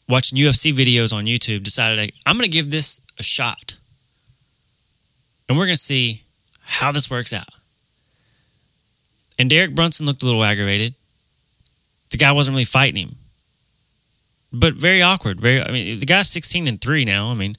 watching 0.10 0.39
UFC 0.39 0.74
videos 0.74 1.13
on 1.13 1.25
YouTube, 1.25 1.63
decided 1.63 2.00
like, 2.00 2.16
I'm 2.25 2.36
going 2.36 2.46
to 2.46 2.51
give 2.51 2.72
this 2.72 3.06
a 3.20 3.24
shot. 3.24 3.78
And 5.48 5.58
we're 5.58 5.66
going 5.66 5.75
to 5.75 5.82
see 5.82 6.24
how 6.62 6.92
this 6.92 7.10
works 7.10 7.32
out. 7.32 7.48
And 9.38 9.50
Derek 9.50 9.75
Brunson 9.75 10.06
looked 10.06 10.24
a 10.24 10.25
little 10.25 10.44
aggravated. 10.44 10.96
The 12.10 12.18
guy 12.18 12.32
wasn't 12.32 12.56
really 12.56 12.66
fighting 12.66 13.08
him. 13.08 13.16
But 14.51 14.74
very 14.74 15.01
awkward. 15.01 15.39
Very 15.39 15.62
I 15.62 15.72
mean, 15.72 16.00
the 16.00 16.06
guy's 16.06 16.30
16 16.32 16.68
and 16.68 16.82
3 16.82 17.06
now. 17.06 17.30
I 17.30 17.36
mean, 17.36 17.56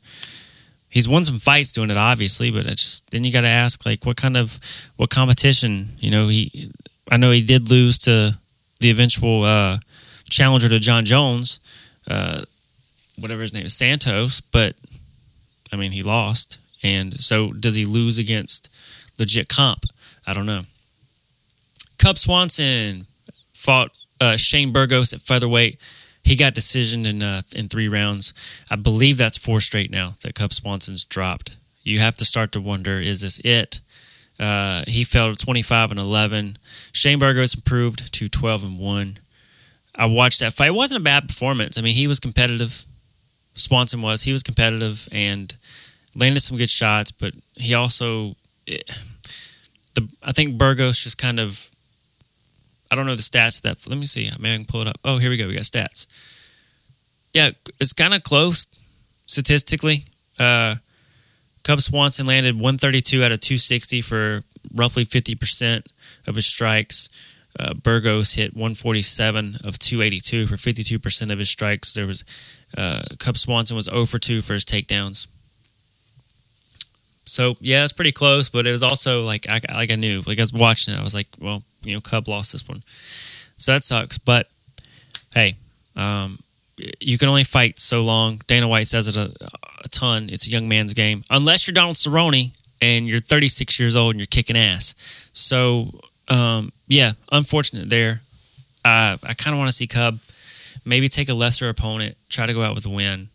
he's 0.90 1.08
won 1.08 1.24
some 1.24 1.38
fights 1.38 1.72
doing 1.72 1.90
it 1.90 1.96
obviously, 1.96 2.50
but 2.50 2.66
just 2.66 3.10
then 3.10 3.24
you 3.24 3.32
got 3.32 3.42
to 3.42 3.48
ask 3.48 3.86
like 3.86 4.04
what 4.04 4.16
kind 4.16 4.36
of 4.36 4.58
what 4.96 5.10
competition, 5.10 5.86
you 5.98 6.10
know, 6.10 6.28
he 6.28 6.70
I 7.10 7.16
know 7.16 7.30
he 7.30 7.42
did 7.42 7.70
lose 7.70 7.98
to 8.00 8.36
the 8.80 8.90
eventual 8.90 9.44
uh, 9.44 9.78
challenger 10.28 10.68
to 10.68 10.78
Jon 10.78 11.04
Jones 11.04 11.60
uh, 12.08 12.42
whatever 13.18 13.42
his 13.42 13.54
name 13.54 13.66
is, 13.66 13.76
Santos, 13.76 14.40
but 14.40 14.74
I 15.72 15.76
mean, 15.76 15.92
he 15.92 16.02
lost. 16.02 16.58
And 16.82 17.18
so 17.20 17.52
does 17.52 17.74
he 17.74 17.84
lose 17.84 18.18
against 18.18 18.74
legit 19.18 19.48
comp? 19.48 19.84
I 20.26 20.34
don't 20.34 20.46
know. 20.46 20.62
Cub 21.98 22.16
Swanson 22.16 23.04
fought 23.52 23.90
uh, 24.20 24.36
Shane 24.36 24.72
Burgos 24.72 25.12
at 25.12 25.20
featherweight. 25.20 25.78
He 26.22 26.36
got 26.36 26.54
decision 26.54 27.06
in 27.06 27.22
uh, 27.22 27.42
in 27.54 27.68
three 27.68 27.88
rounds. 27.88 28.34
I 28.70 28.76
believe 28.76 29.16
that's 29.16 29.38
four 29.38 29.60
straight 29.60 29.90
now 29.90 30.14
that 30.22 30.34
Cub 30.34 30.52
Swanson's 30.52 31.04
dropped. 31.04 31.56
You 31.82 31.98
have 31.98 32.16
to 32.16 32.24
start 32.24 32.52
to 32.52 32.60
wonder: 32.60 32.98
Is 32.98 33.20
this 33.22 33.40
it? 33.44 33.80
Uh, 34.38 34.82
he 34.88 35.04
fell 35.04 35.34
to 35.34 35.36
25 35.36 35.90
and 35.90 36.00
11. 36.00 36.56
Shane 36.94 37.18
Burgos 37.18 37.54
improved 37.54 38.10
to 38.14 38.26
12 38.26 38.64
and 38.64 38.78
one. 38.78 39.18
I 39.96 40.06
watched 40.06 40.40
that 40.40 40.54
fight. 40.54 40.68
It 40.68 40.74
wasn't 40.74 41.02
a 41.02 41.04
bad 41.04 41.28
performance. 41.28 41.76
I 41.76 41.82
mean, 41.82 41.94
he 41.94 42.06
was 42.06 42.18
competitive. 42.18 42.86
Swanson 43.54 44.00
was. 44.00 44.22
He 44.22 44.32
was 44.32 44.42
competitive 44.42 45.06
and 45.12 45.54
landed 46.16 46.40
some 46.40 46.56
good 46.56 46.70
shots, 46.70 47.10
but 47.10 47.34
he 47.56 47.74
also 47.74 48.34
it, 48.66 48.84
eh, 48.88 48.92
the 49.94 50.08
I 50.24 50.32
think 50.32 50.56
Burgos 50.56 51.02
just 51.02 51.18
kind 51.18 51.38
of 51.38 51.68
I 52.90 52.96
don't 52.96 53.06
know 53.06 53.14
the 53.14 53.22
stats 53.22 53.62
that 53.62 53.86
let 53.88 53.98
me 53.98 54.06
see. 54.06 54.30
Maybe 54.38 54.52
I 54.52 54.56
can 54.56 54.64
pull 54.64 54.82
it 54.82 54.88
up. 54.88 54.98
Oh, 55.04 55.18
here 55.18 55.30
we 55.30 55.36
go. 55.36 55.46
We 55.46 55.54
got 55.54 55.62
stats. 55.62 56.06
Yeah, 57.32 57.50
it's 57.78 57.92
kind 57.92 58.14
of 58.14 58.22
close 58.22 58.66
statistically. 59.26 60.04
Uh 60.38 60.76
Cub 61.62 61.80
Swanson 61.80 62.26
landed 62.26 62.54
132 62.54 63.22
out 63.22 63.32
of 63.32 63.40
260 63.40 64.00
for 64.00 64.42
roughly 64.74 65.04
50% 65.04 65.86
of 66.26 66.34
his 66.34 66.46
strikes. 66.46 67.08
Uh, 67.58 67.74
Burgos 67.74 68.34
hit 68.34 68.54
147 68.54 69.56
of 69.64 69.78
282 69.78 70.46
for 70.46 70.56
52% 70.56 71.32
of 71.32 71.38
his 71.38 71.50
strikes. 71.50 71.94
There 71.94 72.06
was 72.06 72.24
uh, 72.76 73.02
Cub 73.18 73.36
Swanson 73.36 73.76
was 73.76 73.86
0 73.86 74.04
for 74.06 74.18
2 74.18 74.40
for 74.40 74.54
his 74.54 74.64
takedowns. 74.64 75.26
So 77.30 77.56
yeah, 77.60 77.84
it's 77.84 77.92
pretty 77.92 78.10
close, 78.10 78.48
but 78.48 78.66
it 78.66 78.72
was 78.72 78.82
also 78.82 79.22
like 79.22 79.46
I 79.48 79.60
like 79.72 79.92
I 79.92 79.94
knew, 79.94 80.20
like 80.26 80.38
I 80.38 80.42
was 80.42 80.52
watching 80.52 80.94
it, 80.94 81.00
I 81.00 81.02
was 81.02 81.14
like, 81.14 81.28
well, 81.38 81.62
you 81.84 81.94
know, 81.94 82.00
Cub 82.00 82.26
lost 82.26 82.50
this 82.50 82.68
one, 82.68 82.82
so 83.56 83.72
that 83.72 83.84
sucks. 83.84 84.18
But 84.18 84.48
hey, 85.32 85.54
um, 85.94 86.40
you 86.98 87.18
can 87.18 87.28
only 87.28 87.44
fight 87.44 87.78
so 87.78 88.02
long. 88.02 88.40
Dana 88.48 88.66
White 88.66 88.88
says 88.88 89.06
it 89.06 89.16
a, 89.16 89.32
a 89.84 89.88
ton. 89.90 90.26
It's 90.28 90.48
a 90.48 90.50
young 90.50 90.68
man's 90.68 90.92
game, 90.92 91.22
unless 91.30 91.68
you're 91.68 91.74
Donald 91.74 91.94
Cerrone 91.94 92.50
and 92.82 93.06
you're 93.06 93.20
36 93.20 93.78
years 93.78 93.94
old 93.94 94.14
and 94.14 94.20
you're 94.20 94.26
kicking 94.26 94.56
ass. 94.56 94.96
So 95.32 95.88
um, 96.28 96.72
yeah, 96.88 97.12
unfortunate 97.30 97.88
there. 97.90 98.22
Uh, 98.84 99.16
I 99.22 99.34
kind 99.36 99.54
of 99.54 99.58
want 99.58 99.68
to 99.68 99.76
see 99.76 99.86
Cub 99.86 100.18
maybe 100.84 101.06
take 101.06 101.28
a 101.28 101.34
lesser 101.34 101.68
opponent, 101.68 102.16
try 102.28 102.46
to 102.46 102.54
go 102.54 102.62
out 102.62 102.74
with 102.74 102.86
a 102.86 102.90
win. 102.90 103.28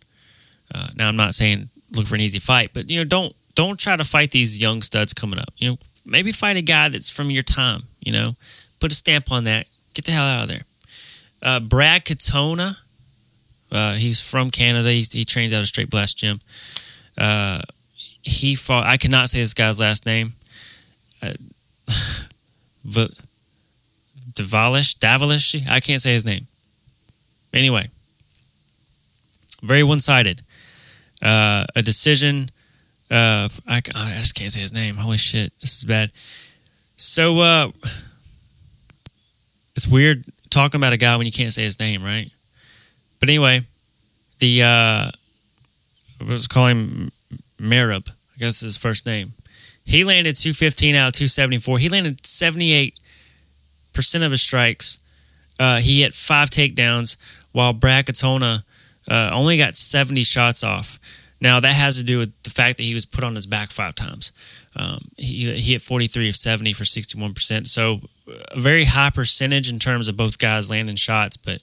Uh, 0.74 0.88
now, 0.98 1.08
I'm 1.08 1.16
not 1.16 1.34
saying 1.34 1.70
look 1.94 2.08
for 2.08 2.16
an 2.16 2.22
easy 2.22 2.40
fight, 2.40 2.72
but 2.74 2.90
you 2.90 2.98
know, 2.98 3.06
don't 3.06 3.34
don't 3.56 3.80
try 3.80 3.96
to 3.96 4.04
fight 4.04 4.32
these 4.32 4.60
young 4.60 4.82
studs 4.82 5.14
coming 5.14 5.40
up. 5.40 5.50
You 5.58 5.72
know, 5.72 5.78
maybe 6.06 6.32
fight 6.32 6.58
a 6.58 6.62
guy 6.62 6.90
that's 6.90 7.10
from 7.10 7.32
your 7.32 7.44
time. 7.44 7.82
You 8.02 8.12
know, 8.12 8.36
put 8.80 8.92
a 8.92 8.96
stamp 8.96 9.32
on 9.32 9.46
that. 9.46 9.66
Get 9.94 10.06
the 10.06 10.12
hell 10.12 10.26
out 10.26 10.44
of 10.44 10.48
there. 10.50 10.62
Uh, 11.42 11.60
Brad 11.60 12.04
Katona. 12.06 12.78
Uh, 13.72 13.94
he's 13.94 14.22
from 14.22 14.52
Canada. 14.52 14.92
He's, 14.92 15.12
he 15.12 15.26
trains 15.26 15.54
out 15.54 15.62
of 15.62 15.68
Straight 15.68 15.90
Blast 15.90 16.18
Gym. 16.18 16.40
Uh, 17.18 17.62
he 18.22 18.56
fought. 18.56 18.86
I 18.86 18.98
cannot 18.98 19.30
say 19.30 19.40
this 19.40 19.54
guy's 19.54 19.80
last 19.80 20.06
name. 20.06 20.34
Uh, 21.22 21.34
but 22.86 23.12
Davalish, 24.34 24.98
Davalish. 24.98 25.68
I 25.70 25.80
can't 25.80 26.02
say 26.02 26.14
his 26.14 26.26
name. 26.26 26.48
Anyway, 27.54 27.88
very 29.62 29.84
one-sided. 29.84 30.42
Uh, 31.22 31.66
a 31.76 31.82
decision. 31.82 32.50
Uh, 33.12 33.50
I, 33.68 33.78
I 33.96 34.16
just 34.18 34.36
can't 34.36 34.52
say 34.52 34.62
his 34.62 34.74
name. 34.74 34.96
Holy 34.96 35.18
shit, 35.18 35.52
this 35.62 35.78
is 35.78 35.86
bad. 35.86 36.12
So 36.96 37.40
uh, 37.40 37.72
it's 39.76 39.88
weird 39.88 40.24
talking 40.50 40.80
about 40.80 40.94
a 40.94 40.98
guy 40.98 41.16
when 41.18 41.26
you 41.26 41.32
can't 41.32 41.54
say 41.54 41.64
his 41.64 41.80
name, 41.80 42.04
right? 42.04 42.30
But 43.20 43.30
anyway, 43.30 43.62
the 44.40 44.64
uh, 44.64 45.12
let's 46.26 46.48
call 46.48 46.68
him 46.68 47.12
Merab. 47.60 48.10
I 48.10 48.38
guess 48.38 48.62
his 48.62 48.78
first 48.78 49.06
name. 49.06 49.34
He 49.86 50.04
landed 50.04 50.36
215 50.36 50.96
out 50.96 51.08
of 51.08 51.14
274. 51.14 51.78
He 51.78 51.90
landed 51.90 52.22
78% 52.24 52.94
of 54.24 54.32
his 54.32 54.42
strikes. 54.42 55.04
Uh, 55.60 55.78
he 55.78 56.02
hit 56.02 56.14
five 56.14 56.50
takedowns, 56.50 57.18
while 57.52 57.72
Brad 57.72 58.06
Katona 58.06 58.64
uh, 59.10 59.30
only 59.32 59.58
got 59.58 59.76
70 59.76 60.24
shots 60.24 60.64
off. 60.64 61.00
Now, 61.42 61.60
that 61.60 61.76
has 61.76 61.98
to 61.98 62.04
do 62.04 62.20
with 62.20 62.44
the 62.44 62.50
fact 62.50 62.78
that 62.78 62.84
he 62.84 62.94
was 62.94 63.06
put 63.06 63.24
on 63.24 63.36
his 63.36 63.46
back 63.46 63.72
five 63.72 63.96
times. 63.96 64.32
Um, 64.76 65.00
he, 65.18 65.54
he 65.54 65.74
hit 65.74 65.82
43 65.82 66.30
of 66.30 66.36
70 66.36 66.74
for 66.74 66.84
61%. 66.84 67.68
So, 67.68 68.02
a 68.52 68.60
very 68.60 68.86
high 68.86 69.10
percentage 69.10 69.72
in 69.72 69.80
terms 69.80 70.08
of 70.08 70.18
both 70.18 70.40
guys 70.40 70.72
landing 70.72 70.96
shots, 70.96 71.38
but, 71.38 71.62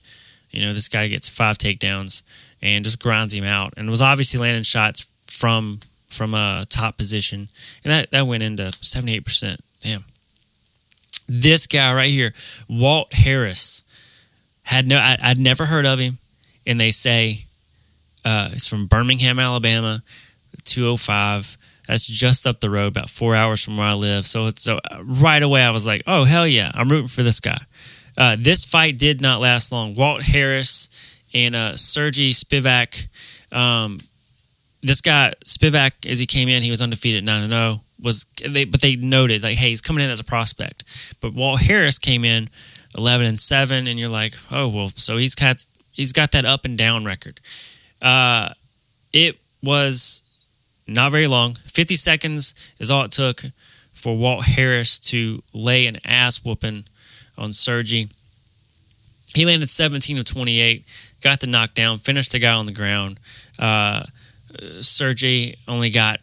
you 0.50 0.62
know, 0.62 0.72
this 0.72 0.88
guy 0.88 1.08
gets 1.08 1.28
five 1.28 1.58
takedowns 1.58 2.22
and 2.62 2.84
just 2.84 3.02
grinds 3.02 3.34
him 3.34 3.44
out. 3.44 3.74
And 3.76 3.90
was 3.90 4.02
obviously 4.02 4.40
landing 4.40 4.62
shots 4.62 5.12
from 5.26 5.80
from 6.12 6.34
a 6.34 6.64
top 6.68 6.96
position, 6.96 7.48
and 7.84 7.92
that 7.92 8.10
that 8.10 8.26
went 8.26 8.42
into 8.42 8.70
seventy 8.80 9.14
eight 9.14 9.24
percent. 9.24 9.60
Damn. 9.80 10.04
This 11.28 11.66
guy 11.66 11.92
right 11.94 12.10
here, 12.10 12.32
Walt 12.68 13.12
Harris, 13.12 13.84
had 14.64 14.86
no. 14.86 14.98
I, 14.98 15.16
would 15.28 15.38
never 15.38 15.64
heard 15.64 15.86
of 15.86 15.98
him, 15.98 16.18
and 16.66 16.78
they 16.78 16.90
say 16.90 17.44
uh, 18.24 18.50
he's 18.50 18.68
from 18.68 18.86
Birmingham, 18.86 19.38
Alabama, 19.38 20.02
two 20.64 20.86
oh 20.86 20.96
five. 20.96 21.56
That's 21.88 22.06
just 22.06 22.46
up 22.46 22.60
the 22.60 22.70
road, 22.70 22.88
about 22.88 23.10
four 23.10 23.34
hours 23.34 23.64
from 23.64 23.76
where 23.76 23.88
I 23.88 23.94
live. 23.94 24.24
So, 24.24 24.50
so 24.54 24.78
right 25.02 25.42
away, 25.42 25.62
I 25.62 25.70
was 25.70 25.86
like, 25.86 26.02
"Oh 26.06 26.24
hell 26.24 26.46
yeah, 26.46 26.70
I'm 26.74 26.88
rooting 26.88 27.08
for 27.08 27.22
this 27.22 27.40
guy." 27.40 27.58
Uh, 28.16 28.36
this 28.38 28.64
fight 28.64 28.98
did 28.98 29.20
not 29.20 29.40
last 29.40 29.72
long. 29.72 29.94
Walt 29.94 30.22
Harris 30.22 31.18
and 31.34 31.56
uh, 31.56 31.76
Sergey 31.76 32.30
Spivak 32.30 33.08
um, 33.52 33.98
this 34.82 35.00
guy 35.00 35.32
Spivak, 35.44 36.10
as 36.10 36.18
he 36.18 36.26
came 36.26 36.48
in, 36.48 36.62
he 36.62 36.70
was 36.70 36.82
undefeated 36.82 37.24
nine 37.24 37.42
and 37.42 37.52
zero. 37.52 37.80
Was 38.02 38.24
they? 38.44 38.64
But 38.64 38.80
they 38.80 38.96
noted 38.96 39.42
like, 39.42 39.56
hey, 39.56 39.68
he's 39.68 39.80
coming 39.80 40.02
in 40.04 40.10
as 40.10 40.18
a 40.18 40.24
prospect. 40.24 40.84
But 41.20 41.34
Walt 41.34 41.60
Harris 41.60 41.98
came 41.98 42.24
in 42.24 42.48
eleven 42.96 43.26
and 43.26 43.38
seven, 43.38 43.86
and 43.86 43.98
you're 43.98 44.08
like, 44.08 44.32
oh 44.50 44.66
well, 44.68 44.88
so 44.96 45.18
he's 45.18 45.34
got 45.34 45.64
he's 45.92 46.12
got 46.12 46.32
that 46.32 46.44
up 46.44 46.64
and 46.64 46.76
down 46.76 47.04
record. 47.04 47.38
Uh, 48.02 48.50
it 49.12 49.38
was 49.62 50.22
not 50.86 51.12
very 51.12 51.26
long. 51.26 51.54
Fifty 51.54 51.94
seconds 51.94 52.72
is 52.78 52.90
all 52.90 53.04
it 53.04 53.12
took 53.12 53.42
for 53.92 54.16
Walt 54.16 54.44
Harris 54.44 54.98
to 54.98 55.42
lay 55.54 55.86
an 55.86 55.98
ass 56.04 56.44
whooping 56.44 56.84
on 57.38 57.52
Sergey. 57.52 58.08
He 59.34 59.46
landed 59.46 59.70
17 59.70 60.18
of 60.18 60.24
28, 60.24 60.84
got 61.22 61.40
the 61.40 61.46
knockdown, 61.46 61.98
finished 61.98 62.32
the 62.32 62.38
guy 62.38 62.52
on 62.52 62.66
the 62.66 62.72
ground. 62.72 63.18
Uh, 63.58 64.02
Sergey 64.80 65.54
only 65.66 65.90
got 65.90 66.20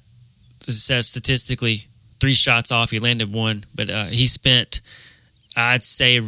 says 0.62 1.08
statistically 1.08 1.78
three 2.20 2.34
shots 2.34 2.72
off. 2.72 2.92
He 2.92 3.00
landed 3.00 3.34
one, 3.34 3.64
but 3.74 3.90
uh, 3.90 4.06
he 4.06 4.28
spent 4.28 4.82
I'd 5.56 5.84
say 5.84 6.16
you 6.16 6.22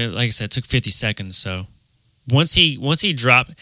know, 0.00 0.14
like 0.14 0.26
I 0.26 0.28
said, 0.28 0.46
it 0.46 0.50
took 0.50 0.64
50 0.64 0.90
seconds. 0.90 1.36
So 1.36 1.66
once 2.30 2.54
he 2.54 2.78
once 2.78 3.00
he 3.00 3.12
dropped, 3.12 3.52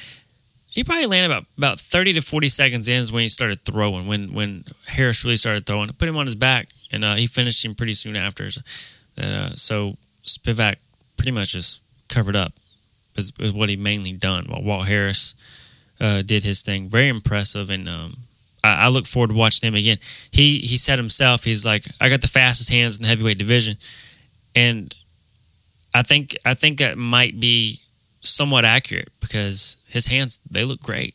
he 0.68 0.84
probably 0.84 1.06
landed 1.06 1.30
about 1.30 1.44
about 1.58 1.80
30 1.80 2.14
to 2.14 2.22
40 2.22 2.48
seconds 2.48 2.88
in 2.88 3.00
is 3.00 3.12
when 3.12 3.22
he 3.22 3.28
started 3.28 3.64
throwing. 3.64 4.06
When 4.06 4.32
when 4.32 4.64
Harris 4.86 5.24
really 5.24 5.36
started 5.36 5.66
throwing, 5.66 5.88
put 5.92 6.08
him 6.08 6.16
on 6.16 6.26
his 6.26 6.34
back, 6.34 6.68
and 6.92 7.04
uh, 7.04 7.14
he 7.14 7.26
finished 7.26 7.64
him 7.64 7.74
pretty 7.74 7.94
soon 7.94 8.16
after. 8.16 8.50
So, 8.50 8.60
uh, 9.18 9.50
so 9.50 9.96
Spivak 10.26 10.76
pretty 11.16 11.32
much 11.32 11.52
just 11.52 11.82
covered 12.08 12.36
up 12.36 12.52
is, 13.16 13.32
is 13.38 13.52
what 13.52 13.68
he 13.68 13.76
mainly 13.76 14.12
done. 14.12 14.46
While 14.46 14.62
Walt 14.62 14.86
Harris 14.86 15.34
uh, 16.00 16.22
did 16.22 16.44
his 16.44 16.62
thing. 16.62 16.88
Very 16.88 17.08
impressive, 17.08 17.70
and 17.70 17.88
um, 17.88 18.16
I, 18.64 18.86
I, 18.86 18.88
look 18.88 19.06
forward 19.06 19.28
to 19.28 19.36
watching 19.36 19.68
him 19.68 19.74
again. 19.74 19.98
He 20.30 20.58
he 20.58 20.76
said 20.76 20.98
himself, 20.98 21.44
he's 21.44 21.64
like, 21.64 21.84
I 22.00 22.08
got 22.08 22.20
the 22.20 22.28
fastest 22.28 22.72
hands 22.72 22.96
in 22.96 23.02
the 23.02 23.08
heavyweight 23.08 23.38
division, 23.38 23.76
and 24.56 24.92
I 25.94 26.02
think 26.02 26.36
I 26.44 26.54
think 26.54 26.78
that 26.78 26.98
might 26.98 27.38
be 27.38 27.78
somewhat 28.22 28.64
accurate 28.64 29.08
because 29.20 29.76
his 29.88 30.06
hands 30.06 30.38
they 30.50 30.64
look 30.64 30.80
great. 30.80 31.14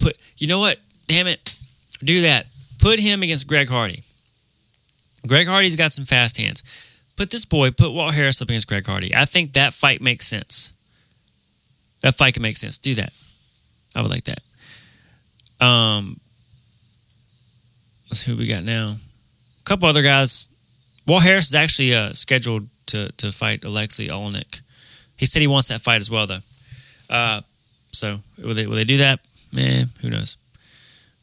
Put 0.00 0.16
you 0.38 0.46
know 0.46 0.60
what? 0.60 0.78
Damn 1.06 1.26
it, 1.26 1.58
do 2.02 2.22
that. 2.22 2.46
Put 2.78 2.98
him 2.98 3.22
against 3.22 3.46
Greg 3.48 3.68
Hardy. 3.68 4.02
Greg 5.26 5.46
Hardy's 5.46 5.76
got 5.76 5.92
some 5.92 6.04
fast 6.04 6.36
hands. 6.36 6.62
Put 7.16 7.30
this 7.30 7.44
boy, 7.44 7.70
put 7.70 7.92
Walt 7.92 8.14
Harris 8.14 8.42
up 8.42 8.48
against 8.48 8.68
Greg 8.68 8.86
Hardy. 8.86 9.14
I 9.14 9.24
think 9.24 9.52
that 9.52 9.74
fight 9.74 10.00
makes 10.00 10.26
sense. 10.26 10.72
That 12.00 12.14
fight 12.14 12.34
can 12.34 12.42
make 12.42 12.56
sense. 12.56 12.78
Do 12.78 12.94
that. 12.94 13.12
I 13.94 14.02
would 14.02 14.10
like 14.10 14.24
that. 14.24 15.64
Um, 15.64 16.18
let's 18.10 18.20
see 18.20 18.32
who 18.32 18.36
we 18.36 18.46
got 18.46 18.64
now. 18.64 18.96
A 19.60 19.64
couple 19.64 19.88
other 19.88 20.02
guys. 20.02 20.46
Walt 21.06 21.22
Harris 21.22 21.48
is 21.48 21.54
actually 21.54 21.94
uh, 21.94 22.12
scheduled 22.12 22.66
to 22.86 23.12
to 23.12 23.30
fight 23.30 23.64
Alexei 23.64 24.08
Oleinik. 24.08 24.60
He 25.22 25.26
said 25.26 25.40
he 25.40 25.46
wants 25.46 25.68
that 25.68 25.80
fight 25.80 26.00
as 26.00 26.10
well, 26.10 26.26
though. 26.26 26.40
Uh, 27.08 27.42
so 27.92 28.18
will 28.38 28.54
they 28.54 28.66
will 28.66 28.74
they 28.74 28.82
do 28.82 28.96
that? 28.96 29.20
Man, 29.52 29.86
who 30.00 30.10
knows? 30.10 30.36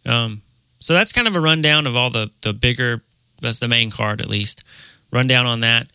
Um, 0.05 0.41
so 0.79 0.93
that's 0.93 1.12
kind 1.12 1.27
of 1.27 1.35
a 1.35 1.41
rundown 1.41 1.85
of 1.85 1.97
all 1.97 2.09
the 2.09 2.31
the 2.41 2.53
bigger. 2.53 3.01
That's 3.41 3.59
the 3.59 3.67
main 3.67 3.91
card, 3.91 4.21
at 4.21 4.29
least. 4.29 4.63
Rundown 5.12 5.45
on 5.45 5.59
that. 5.59 5.88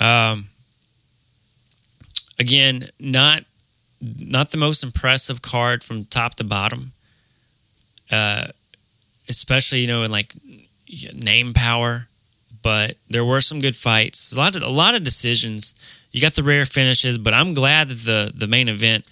Um, 0.00 0.44
again, 2.38 2.90
not 3.00 3.42
not 4.00 4.52
the 4.52 4.58
most 4.58 4.84
impressive 4.84 5.42
card 5.42 5.82
from 5.82 6.04
top 6.04 6.36
to 6.36 6.44
bottom. 6.44 6.92
Uh, 8.08 8.46
especially 9.28 9.80
you 9.80 9.88
know 9.88 10.04
in 10.04 10.12
like 10.12 10.32
name 11.12 11.54
power, 11.54 12.06
but 12.62 12.92
there 13.10 13.24
were 13.24 13.40
some 13.40 13.58
good 13.58 13.74
fights. 13.74 14.32
A 14.36 14.38
lot 14.38 14.54
of 14.54 14.62
a 14.62 14.68
lot 14.68 14.94
of 14.94 15.02
decisions. 15.02 15.74
You 16.12 16.20
got 16.20 16.34
the 16.34 16.42
rare 16.42 16.64
finishes, 16.64 17.18
but 17.18 17.34
I'm 17.34 17.54
glad 17.54 17.88
that 17.88 17.98
the 17.98 18.32
the 18.34 18.46
main 18.46 18.68
event 18.68 19.10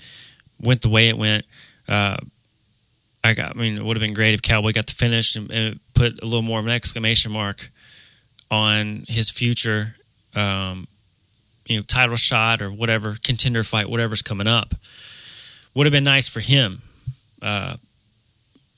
went 0.60 0.82
the 0.82 0.88
way 0.88 1.08
it 1.08 1.18
went. 1.18 1.44
Uh, 1.88 2.16
I 3.22 3.34
got. 3.34 3.56
I 3.56 3.58
mean, 3.58 3.76
it 3.76 3.84
would 3.84 3.96
have 3.96 4.02
been 4.02 4.14
great 4.14 4.34
if 4.34 4.42
Cowboy 4.42 4.72
got 4.72 4.86
the 4.86 4.94
finish 4.94 5.36
and, 5.36 5.50
and 5.50 5.80
put 5.94 6.22
a 6.22 6.24
little 6.24 6.42
more 6.42 6.58
of 6.58 6.66
an 6.66 6.72
exclamation 6.72 7.32
mark 7.32 7.68
on 8.50 9.04
his 9.08 9.30
future. 9.30 9.94
Um, 10.34 10.86
you 11.66 11.76
know 11.76 11.82
title 11.82 12.16
shot 12.16 12.62
or 12.62 12.70
whatever 12.70 13.16
contender 13.22 13.62
fight, 13.62 13.88
whatever's 13.88 14.22
coming 14.22 14.46
up. 14.46 14.72
Would 15.74 15.86
have 15.86 15.92
been 15.92 16.04
nice 16.04 16.28
for 16.28 16.40
him. 16.40 16.80
Uh, 17.42 17.76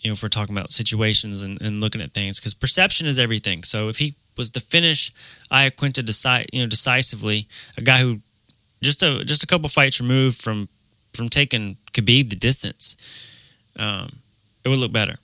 you 0.00 0.10
know, 0.10 0.12
if 0.12 0.22
we're 0.22 0.28
talking 0.28 0.56
about 0.56 0.70
situations 0.70 1.42
and, 1.42 1.60
and 1.60 1.80
looking 1.80 2.00
at 2.00 2.12
things, 2.12 2.38
because 2.38 2.54
perception 2.54 3.06
is 3.06 3.18
everything. 3.18 3.64
So 3.64 3.88
if 3.88 3.98
he 3.98 4.14
was 4.36 4.50
to 4.52 4.60
finish 4.60 5.10
Iaquinta 5.50 6.02
deci- 6.02 6.46
you 6.52 6.62
know, 6.62 6.68
decisively, 6.68 7.46
a 7.76 7.82
guy 7.82 7.98
who 7.98 8.20
just 8.82 9.02
a 9.02 9.24
just 9.24 9.42
a 9.42 9.46
couple 9.46 9.68
fights 9.68 10.00
removed 10.00 10.40
from 10.40 10.68
from 11.12 11.28
taking 11.28 11.76
Khabib 11.92 12.30
the 12.30 12.36
distance, 12.36 12.96
um, 13.78 14.08
it 14.64 14.68
would 14.68 14.78
look 14.78 14.92
better. 14.92 15.16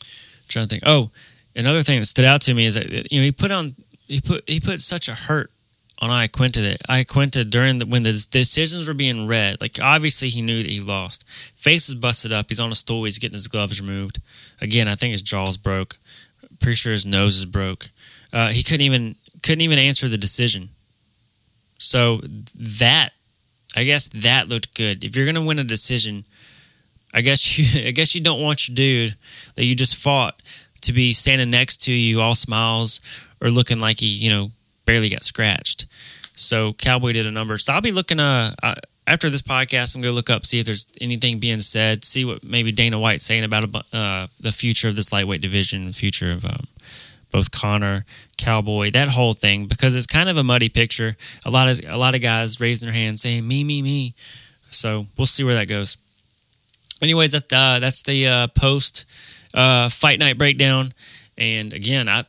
I'm 0.00 0.48
trying 0.48 0.66
to 0.66 0.68
think. 0.68 0.82
Oh, 0.86 1.10
another 1.56 1.82
thing 1.82 1.98
that 1.98 2.06
stood 2.06 2.24
out 2.24 2.42
to 2.42 2.54
me 2.54 2.66
is 2.66 2.76
that 2.76 3.10
you 3.10 3.18
know 3.18 3.24
he 3.24 3.32
put 3.32 3.50
on 3.50 3.74
he 4.06 4.20
put 4.20 4.48
he 4.48 4.60
put 4.60 4.80
such 4.80 5.08
a 5.08 5.14
hurt 5.14 5.50
on 6.02 6.10
Iaquinta 6.10 6.54
that 6.54 6.80
Iaquinta 6.88 7.48
during 7.48 7.78
the 7.78 7.86
when 7.86 8.02
the 8.02 8.10
decisions 8.30 8.88
were 8.88 8.94
being 8.94 9.28
read, 9.28 9.60
like 9.60 9.78
obviously 9.80 10.28
he 10.28 10.42
knew 10.42 10.62
that 10.62 10.70
he 10.70 10.80
lost. 10.80 11.26
Face 11.28 11.88
is 11.88 11.94
busted 11.94 12.32
up. 12.32 12.46
He's 12.48 12.58
on 12.58 12.72
a 12.72 12.74
stool. 12.74 13.04
He's 13.04 13.20
getting 13.20 13.34
his 13.34 13.46
gloves 13.46 13.80
removed. 13.80 14.20
Again, 14.60 14.88
I 14.88 14.96
think 14.96 15.12
his 15.12 15.22
jaw's 15.22 15.56
broke. 15.56 15.96
Pretty 16.60 16.74
sure 16.74 16.92
his 16.92 17.06
nose 17.06 17.36
is 17.36 17.44
broke. 17.44 17.86
Uh, 18.32 18.48
he 18.48 18.64
couldn't 18.64 18.82
even 18.82 19.14
couldn't 19.44 19.62
even 19.62 19.78
answer 19.78 20.08
the 20.08 20.18
decision. 20.18 20.70
So 21.78 22.20
that, 22.56 23.10
I 23.76 23.84
guess 23.84 24.08
that 24.08 24.48
looked 24.48 24.74
good. 24.74 25.04
If 25.04 25.16
you're 25.16 25.26
gonna 25.26 25.44
win 25.44 25.60
a 25.60 25.64
decision, 25.64 26.24
I 27.14 27.20
guess 27.20 27.58
you 27.58 27.86
I 27.88 27.92
guess 27.92 28.14
you 28.14 28.20
don't 28.20 28.42
want 28.42 28.68
your 28.68 28.74
dude 28.74 29.14
that 29.54 29.64
you 29.64 29.76
just 29.76 30.02
fought 30.02 30.34
to 30.82 30.92
be 30.92 31.12
standing 31.12 31.50
next 31.50 31.76
to 31.84 31.92
you, 31.92 32.20
all 32.20 32.34
smiles 32.34 33.00
or 33.40 33.50
looking 33.50 33.78
like 33.78 34.00
he, 34.00 34.08
you 34.08 34.30
know, 34.30 34.50
barely 34.84 35.08
got 35.08 35.22
scratched. 35.22 35.86
So 36.34 36.72
Cowboy 36.72 37.12
did 37.12 37.26
a 37.26 37.30
number. 37.30 37.58
So 37.58 37.72
I'll 37.72 37.80
be 37.80 37.92
looking. 37.92 38.20
Uh, 38.20 38.54
uh 38.62 38.74
after 39.06 39.28
this 39.28 39.42
podcast, 39.42 39.94
I'm 39.94 40.02
going 40.02 40.12
to 40.12 40.16
look 40.16 40.30
up 40.30 40.46
see 40.46 40.60
if 40.60 40.66
there's 40.66 40.90
anything 41.00 41.38
being 41.38 41.58
said. 41.58 42.04
See 42.04 42.24
what 42.24 42.44
maybe 42.44 42.70
Dana 42.72 42.98
White's 42.98 43.24
saying 43.24 43.44
about 43.44 43.64
uh, 43.92 44.26
the 44.40 44.52
future 44.52 44.88
of 44.88 44.96
this 44.96 45.12
lightweight 45.12 45.40
division, 45.40 45.86
the 45.86 45.92
future 45.92 46.30
of 46.30 46.44
um, 46.44 46.66
both 47.32 47.50
Conor, 47.50 48.04
Cowboy, 48.36 48.90
that 48.92 49.08
whole 49.08 49.32
thing, 49.32 49.66
because 49.66 49.96
it's 49.96 50.06
kind 50.06 50.28
of 50.28 50.36
a 50.36 50.44
muddy 50.44 50.68
picture. 50.68 51.16
A 51.44 51.50
lot 51.50 51.68
of 51.68 51.80
a 51.88 51.96
lot 51.96 52.14
of 52.14 52.22
guys 52.22 52.60
raising 52.60 52.86
their 52.86 52.94
hands 52.94 53.22
saying 53.22 53.46
me, 53.46 53.64
me, 53.64 53.82
me. 53.82 54.14
So 54.70 55.06
we'll 55.18 55.26
see 55.26 55.44
where 55.44 55.54
that 55.54 55.68
goes. 55.68 55.96
Anyways, 57.02 57.32
that's 57.32 57.52
uh, 57.52 57.80
that's 57.80 58.02
the 58.04 58.28
uh, 58.28 58.46
post 58.48 59.10
uh, 59.54 59.88
fight 59.88 60.18
night 60.20 60.38
breakdown. 60.38 60.92
And 61.36 61.72
again, 61.72 62.08
I 62.08 62.24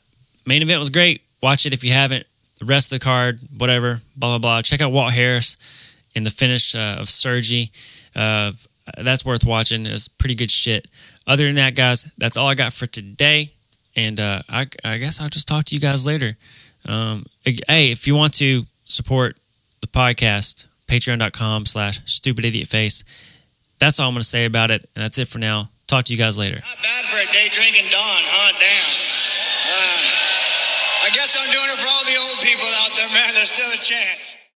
main 0.47 0.61
event 0.61 0.79
was 0.79 0.89
great. 0.89 1.21
Watch 1.41 1.65
it 1.65 1.73
if 1.73 1.83
you 1.83 1.91
haven't. 1.91 2.25
The 2.59 2.65
rest 2.65 2.91
of 2.91 2.99
the 2.99 3.03
card, 3.03 3.39
whatever, 3.57 3.99
blah 4.15 4.37
blah 4.37 4.39
blah. 4.39 4.61
Check 4.61 4.81
out 4.81 4.91
Walt 4.91 5.13
Harris 5.13 5.97
in 6.15 6.23
the 6.23 6.29
finish 6.29 6.75
uh, 6.75 6.97
of 6.99 7.09
Sergey. 7.09 7.69
Uh, 8.15 8.51
that's 8.97 9.25
worth 9.25 9.45
watching. 9.45 9.85
It's 9.85 10.07
pretty 10.07 10.35
good 10.35 10.51
shit. 10.51 10.87
Other 11.25 11.45
than 11.45 11.55
that, 11.55 11.75
guys, 11.75 12.11
that's 12.17 12.37
all 12.37 12.47
I 12.47 12.55
got 12.55 12.73
for 12.73 12.85
today. 12.85 13.49
And 13.95 14.19
uh, 14.19 14.41
I, 14.49 14.67
I, 14.83 14.97
guess 14.97 15.21
I'll 15.21 15.29
just 15.29 15.47
talk 15.47 15.65
to 15.65 15.75
you 15.75 15.81
guys 15.81 16.05
later. 16.05 16.35
Um, 16.87 17.25
hey, 17.43 17.91
if 17.91 18.07
you 18.07 18.15
want 18.15 18.33
to 18.35 18.63
support 18.85 19.37
the 19.81 19.87
podcast, 19.87 20.67
patreon.com 20.87 21.65
slash 21.65 21.99
stupid 22.05 22.45
idiot 22.45 22.67
face. 22.67 23.03
That's 23.79 23.99
all 23.99 24.07
I'm 24.07 24.13
going 24.13 24.21
to 24.21 24.27
say 24.27 24.45
about 24.45 24.71
it. 24.71 24.81
And 24.95 25.03
that's 25.03 25.17
it 25.17 25.27
for 25.27 25.39
now. 25.39 25.69
Talk 25.87 26.05
to 26.05 26.13
you 26.13 26.19
guys 26.19 26.37
later. 26.37 26.55
Not 26.55 26.81
bad 26.81 27.05
for 27.05 27.17
a 27.17 27.31
day 27.31 27.49
drinking 27.49 27.89
dawn, 27.91 28.23
huh? 28.25 28.51
Damn. 28.59 30.09
Uh, 30.09 30.12
guess 31.13 31.37
I'm 31.39 31.49
doing 31.53 31.69
it 31.69 31.77
for 31.77 31.89
all 31.93 32.05
the 32.05 32.17
old 32.17 32.39
people 32.41 32.65
out 32.81 32.91
there, 32.97 33.09
man. 33.09 33.33
There's 33.35 33.53
still 33.53 33.69
a 33.69 33.77
chance. 33.77 34.42